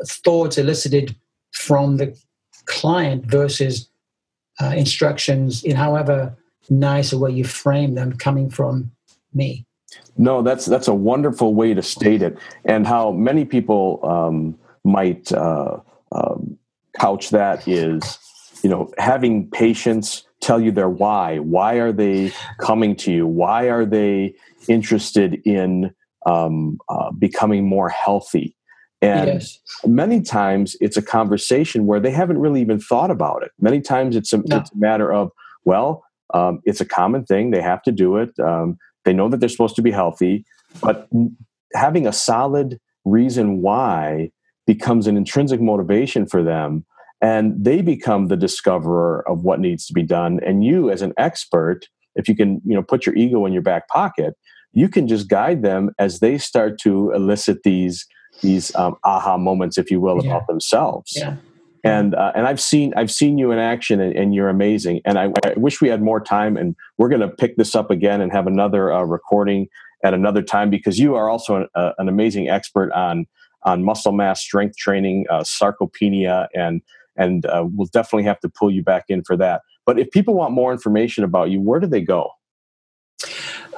thoughts 0.05 0.59
elicited 0.59 1.15
from 1.53 1.97
the 1.97 2.17
client 2.65 3.25
versus 3.27 3.89
uh, 4.61 4.73
instructions 4.77 5.63
in 5.63 5.77
however 5.77 6.37
nice 6.71 7.13
a 7.13 7.19
way 7.19 7.31
you 7.31 7.45
frame 7.45 7.95
them 7.95 8.13
coming 8.13 8.49
from 8.51 8.91
me. 9.35 9.67
No, 10.17 10.43
that's 10.43 10.67
that's 10.67 10.89
a 10.89 10.95
wonderful 10.95 11.55
way 11.55 11.75
to 11.75 11.83
state 11.83 12.23
it, 12.23 12.39
and 12.65 12.87
how 12.87 13.13
many 13.13 13.45
people 13.45 14.01
um, 14.03 14.59
might 14.85 15.33
uh, 15.33 15.79
um, 16.13 16.59
couch 16.99 17.31
that 17.31 17.67
is, 17.67 18.19
you 18.63 18.71
know, 18.71 18.91
having 18.99 19.51
patients 19.51 20.25
tell 20.41 20.61
you 20.61 20.73
their 20.73 20.89
why. 20.89 21.39
Why 21.39 21.75
are 21.75 21.93
they 21.93 22.33
coming 22.59 22.97
to 22.97 23.13
you? 23.13 23.27
Why 23.27 23.71
are 23.71 23.85
they 23.85 24.35
interested 24.69 25.41
in 25.47 25.95
um, 26.27 26.79
uh, 26.89 27.11
becoming 27.13 27.67
more 27.69 27.89
healthy? 27.89 28.57
And 29.01 29.27
yes. 29.27 29.59
many 29.85 30.21
times 30.21 30.77
it's 30.81 30.97
a 30.97 31.03
conversation 31.03 31.87
where 31.87 31.99
they 31.99 32.13
haven't 32.13 32.39
really 32.39 32.61
even 32.61 32.79
thought 32.79 33.11
about 33.11 33.43
it. 33.43 33.51
Many 33.61 33.81
times 33.81 34.15
it's 34.15 34.33
a, 34.33 34.39
no. 34.39 34.59
it's 34.59 34.71
a 34.71 34.77
matter 34.77 35.13
of, 35.13 35.33
well, 35.65 36.05
um, 36.35 36.61
it's 36.65 36.81
a 36.81 36.85
common 36.85 37.25
thing. 37.25 37.51
They 37.51 37.61
have 37.61 37.83
to 37.83 37.93
do 37.93 38.17
it. 38.17 38.31
Um, 38.39 38.79
they 39.05 39.13
know 39.13 39.29
that 39.29 39.41
they're 39.41 39.49
supposed 39.49 39.77
to 39.77 39.83
be 39.83 39.91
healthy, 39.91 40.45
but 40.81 41.09
having 41.75 42.07
a 42.07 42.13
solid 42.13 42.79
reason 43.05 43.61
why 43.61 44.31
becomes 44.67 45.09
an 45.09 45.17
intrinsic 45.17 45.61
motivation 45.61 46.27
for 46.27 46.43
them. 46.43 46.87
And 47.21 47.65
they 47.65 47.83
become 47.83 48.29
the 48.29 48.37
discoverer 48.37 49.29
of 49.29 49.43
what 49.43 49.61
needs 49.61 49.87
to 49.87 49.93
be 49.93 50.03
done. 50.03 50.41
And 50.45 50.65
you, 50.65 50.91
as 50.91 51.03
an 51.03 51.13
expert, 51.19 51.87
if 52.15 52.29
you 52.29 52.37
can, 52.37 52.61
you 52.65 52.75
know, 52.75 52.83
put 52.83 53.07
your 53.07 53.17
ego 53.17 53.47
in 53.47 53.53
your 53.53 53.63
back 53.63 53.89
pocket, 53.89 54.35
you 54.73 54.89
can 54.89 55.09
just 55.09 55.29
guide 55.29 55.63
them 55.63 55.91
as 55.99 56.21
they 56.21 56.39
start 56.39 56.79
to 56.81 57.13
elicit 57.13 57.63
these 57.63 58.07
these 58.41 58.75
um, 58.75 58.97
aha 59.05 59.37
moments, 59.37 59.79
if 59.79 59.91
you 59.91 60.01
will, 60.01 60.23
yeah. 60.23 60.31
about 60.31 60.47
themselves. 60.47 61.13
Yeah 61.17 61.37
and 61.85 62.15
uh, 62.15 62.33
and 62.35 62.47
I've 62.47 62.61
seen 62.61 62.93
I've 62.97 63.11
seen 63.11 63.39
you 63.39 63.51
in 63.51 63.59
action, 63.59 64.01
and, 64.01 64.15
and 64.15 64.35
you're 64.35 64.49
amazing. 64.49 65.01
And 65.05 65.19
I, 65.19 65.33
I, 65.45 65.55
wish 65.57 65.81
we 65.81 65.89
had 65.89 66.03
more 66.03 66.21
time, 66.21 66.57
and 66.57 66.77
we're 66.97 67.09
going 67.09 67.21
to 67.21 67.29
pick 67.29 67.57
this 67.57 67.75
up 67.75 67.91
again 67.91 68.21
and 68.21 68.31
have 68.33 68.47
another 68.47 68.93
uh, 68.93 69.03
recording 69.03 69.69
at 70.05 70.15
another 70.15 70.43
time 70.43 70.71
because 70.71 70.99
you 70.99 71.15
are 71.15 71.29
also 71.29 71.57
an, 71.57 71.69
uh, 71.75 71.93
an, 71.99 72.09
amazing 72.09 72.49
expert 72.49 72.93
on 72.93 73.27
on 73.65 73.85
muscle 73.85 74.13
mass 74.13 74.41
strength 74.41 74.77
training, 74.77 75.27
uh, 75.29 75.41
sarcopenia, 75.41 76.47
and 76.55 76.83
and 77.17 77.47
uh, 77.47 77.67
we'll 77.75 77.89
definitely 77.89 78.25
have 78.25 78.41
to 78.41 78.49
pull 78.49 78.71
you 78.71 78.83
back 78.83 79.05
in 79.09 79.25
for 79.25 79.37
that. 79.37 79.63
But 79.85 79.99
if 79.99 80.11
people 80.13 80.35
want 80.35 80.55
more 80.55 80.73
information 80.73 81.25
about 81.25 81.51
you, 81.51 81.61
where 81.61 81.81
do 81.81 81.89
they 81.89 82.01
go? 82.01 82.31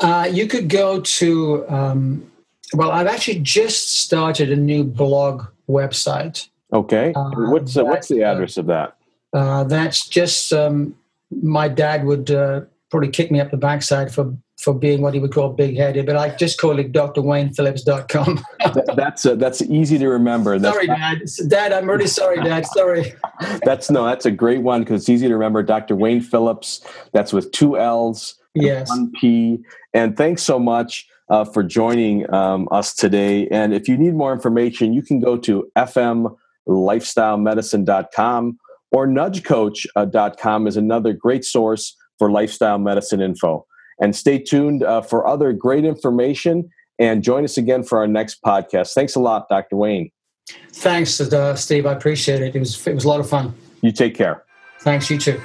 Uh, 0.05 0.29
you 0.31 0.47
could 0.47 0.69
go 0.69 1.01
to. 1.01 1.69
Um, 1.69 2.31
well, 2.75 2.91
I've 2.91 3.07
actually 3.07 3.41
just 3.41 4.01
started 4.01 4.51
a 4.51 4.57
new 4.57 4.85
blog 4.85 5.45
website 5.69 6.49
Okay. 6.75 7.13
Uh, 7.15 7.31
what's 7.51 7.77
uh, 7.77 7.85
what's 7.85 8.09
the 8.09 8.25
uh, 8.25 8.33
address 8.33 8.57
of 8.57 8.67
that? 8.67 8.97
Uh, 9.33 9.65
that's 9.65 10.09
just 10.09 10.53
um, 10.53 10.97
my 11.31 11.69
dad 11.69 12.05
would 12.05 12.31
uh, 12.31 12.63
probably 12.91 13.09
kick 13.09 13.31
me 13.31 13.41
up 13.41 13.53
the 13.53 13.57
backside 13.57 14.13
for 14.13 14.37
for 14.65 14.75
being 14.75 15.03
what 15.03 15.13
he 15.13 15.21
would 15.21 15.33
call 15.33 15.51
big 15.51 15.77
headed, 15.77 16.07
but 16.07 16.17
I 16.17 16.35
just 16.35 16.59
call 16.59 16.79
it 16.79 16.91
drwaynephillips.com. 16.91 18.45
that, 18.61 18.95
that's 18.97 19.27
uh, 19.27 19.35
that's 19.35 19.61
easy 19.63 19.99
to 19.99 20.09
remember. 20.09 20.59
That's 20.59 20.75
sorry, 20.75 20.87
Dad. 20.87 21.19
Dad, 21.49 21.73
I'm 21.73 21.89
really 21.89 22.07
sorry, 22.07 22.43
Dad. 22.43 22.65
Sorry. 22.67 23.13
that's 23.65 23.91
no, 23.91 24.07
that's 24.07 24.25
a 24.25 24.31
great 24.31 24.63
one 24.63 24.81
because 24.81 25.03
it's 25.03 25.09
easy 25.11 25.29
to 25.29 25.35
remember. 25.35 25.63
Dr. 25.63 25.95
Wayne 25.95 26.23
Phillips. 26.23 26.85
That's 27.13 27.33
with 27.33 27.53
two 27.53 27.79
L's, 27.79 28.37
yes, 28.55 28.89
one 28.89 29.13
P. 29.21 29.63
And 29.93 30.17
thanks 30.17 30.43
so 30.43 30.59
much. 30.59 31.07
Uh, 31.31 31.43
for 31.43 31.63
joining 31.63 32.31
um, 32.35 32.69
us 32.71 32.95
today. 32.95 33.49
And 33.49 33.73
if 33.73 33.89
you 33.89 33.97
need 33.97 34.13
more 34.13 34.31
information, 34.31 34.93
you 34.93 35.01
can 35.01 35.21
go 35.21 35.39
to 35.39 35.67
FM 35.75 36.37
lifestylemedicine.com 36.69 38.59
or 38.93 39.07
nudgecoach.com 39.07 40.67
is 40.67 40.77
another 40.77 41.15
great 41.15 41.47
source 41.47 41.97
for 42.19 42.31
lifestyle 42.31 42.79
medicine 42.79 43.23
info. 43.23 43.67
And 44.01 44.15
stay 44.15 44.39
tuned 44.39 44.83
uh, 44.83 45.03
for 45.03 45.27
other 45.27 45.53
great 45.53 45.85
information 45.85 46.71
and 46.99 47.23
join 47.23 47.45
us 47.45 47.57
again 47.57 47.83
for 47.83 47.99
our 47.99 48.07
next 48.07 48.43
podcast. 48.43 48.93
Thanks 48.93 49.15
a 49.15 49.21
lot, 49.21 49.49
Dr. 49.49 49.77
Wayne. 49.77 50.11
Thanks, 50.73 51.21
uh, 51.21 51.55
Steve. 51.55 51.87
I 51.87 51.93
appreciate 51.93 52.43
it. 52.43 52.55
It 52.55 52.59
was, 52.59 52.87
it 52.87 52.95
was 52.95 53.05
a 53.05 53.09
lot 53.09 53.21
of 53.21 53.29
fun. 53.29 53.55
You 53.81 53.93
take 53.93 54.15
care. 54.15 54.45
Thanks, 54.81 55.11
you 55.11 55.19
too. 55.19 55.41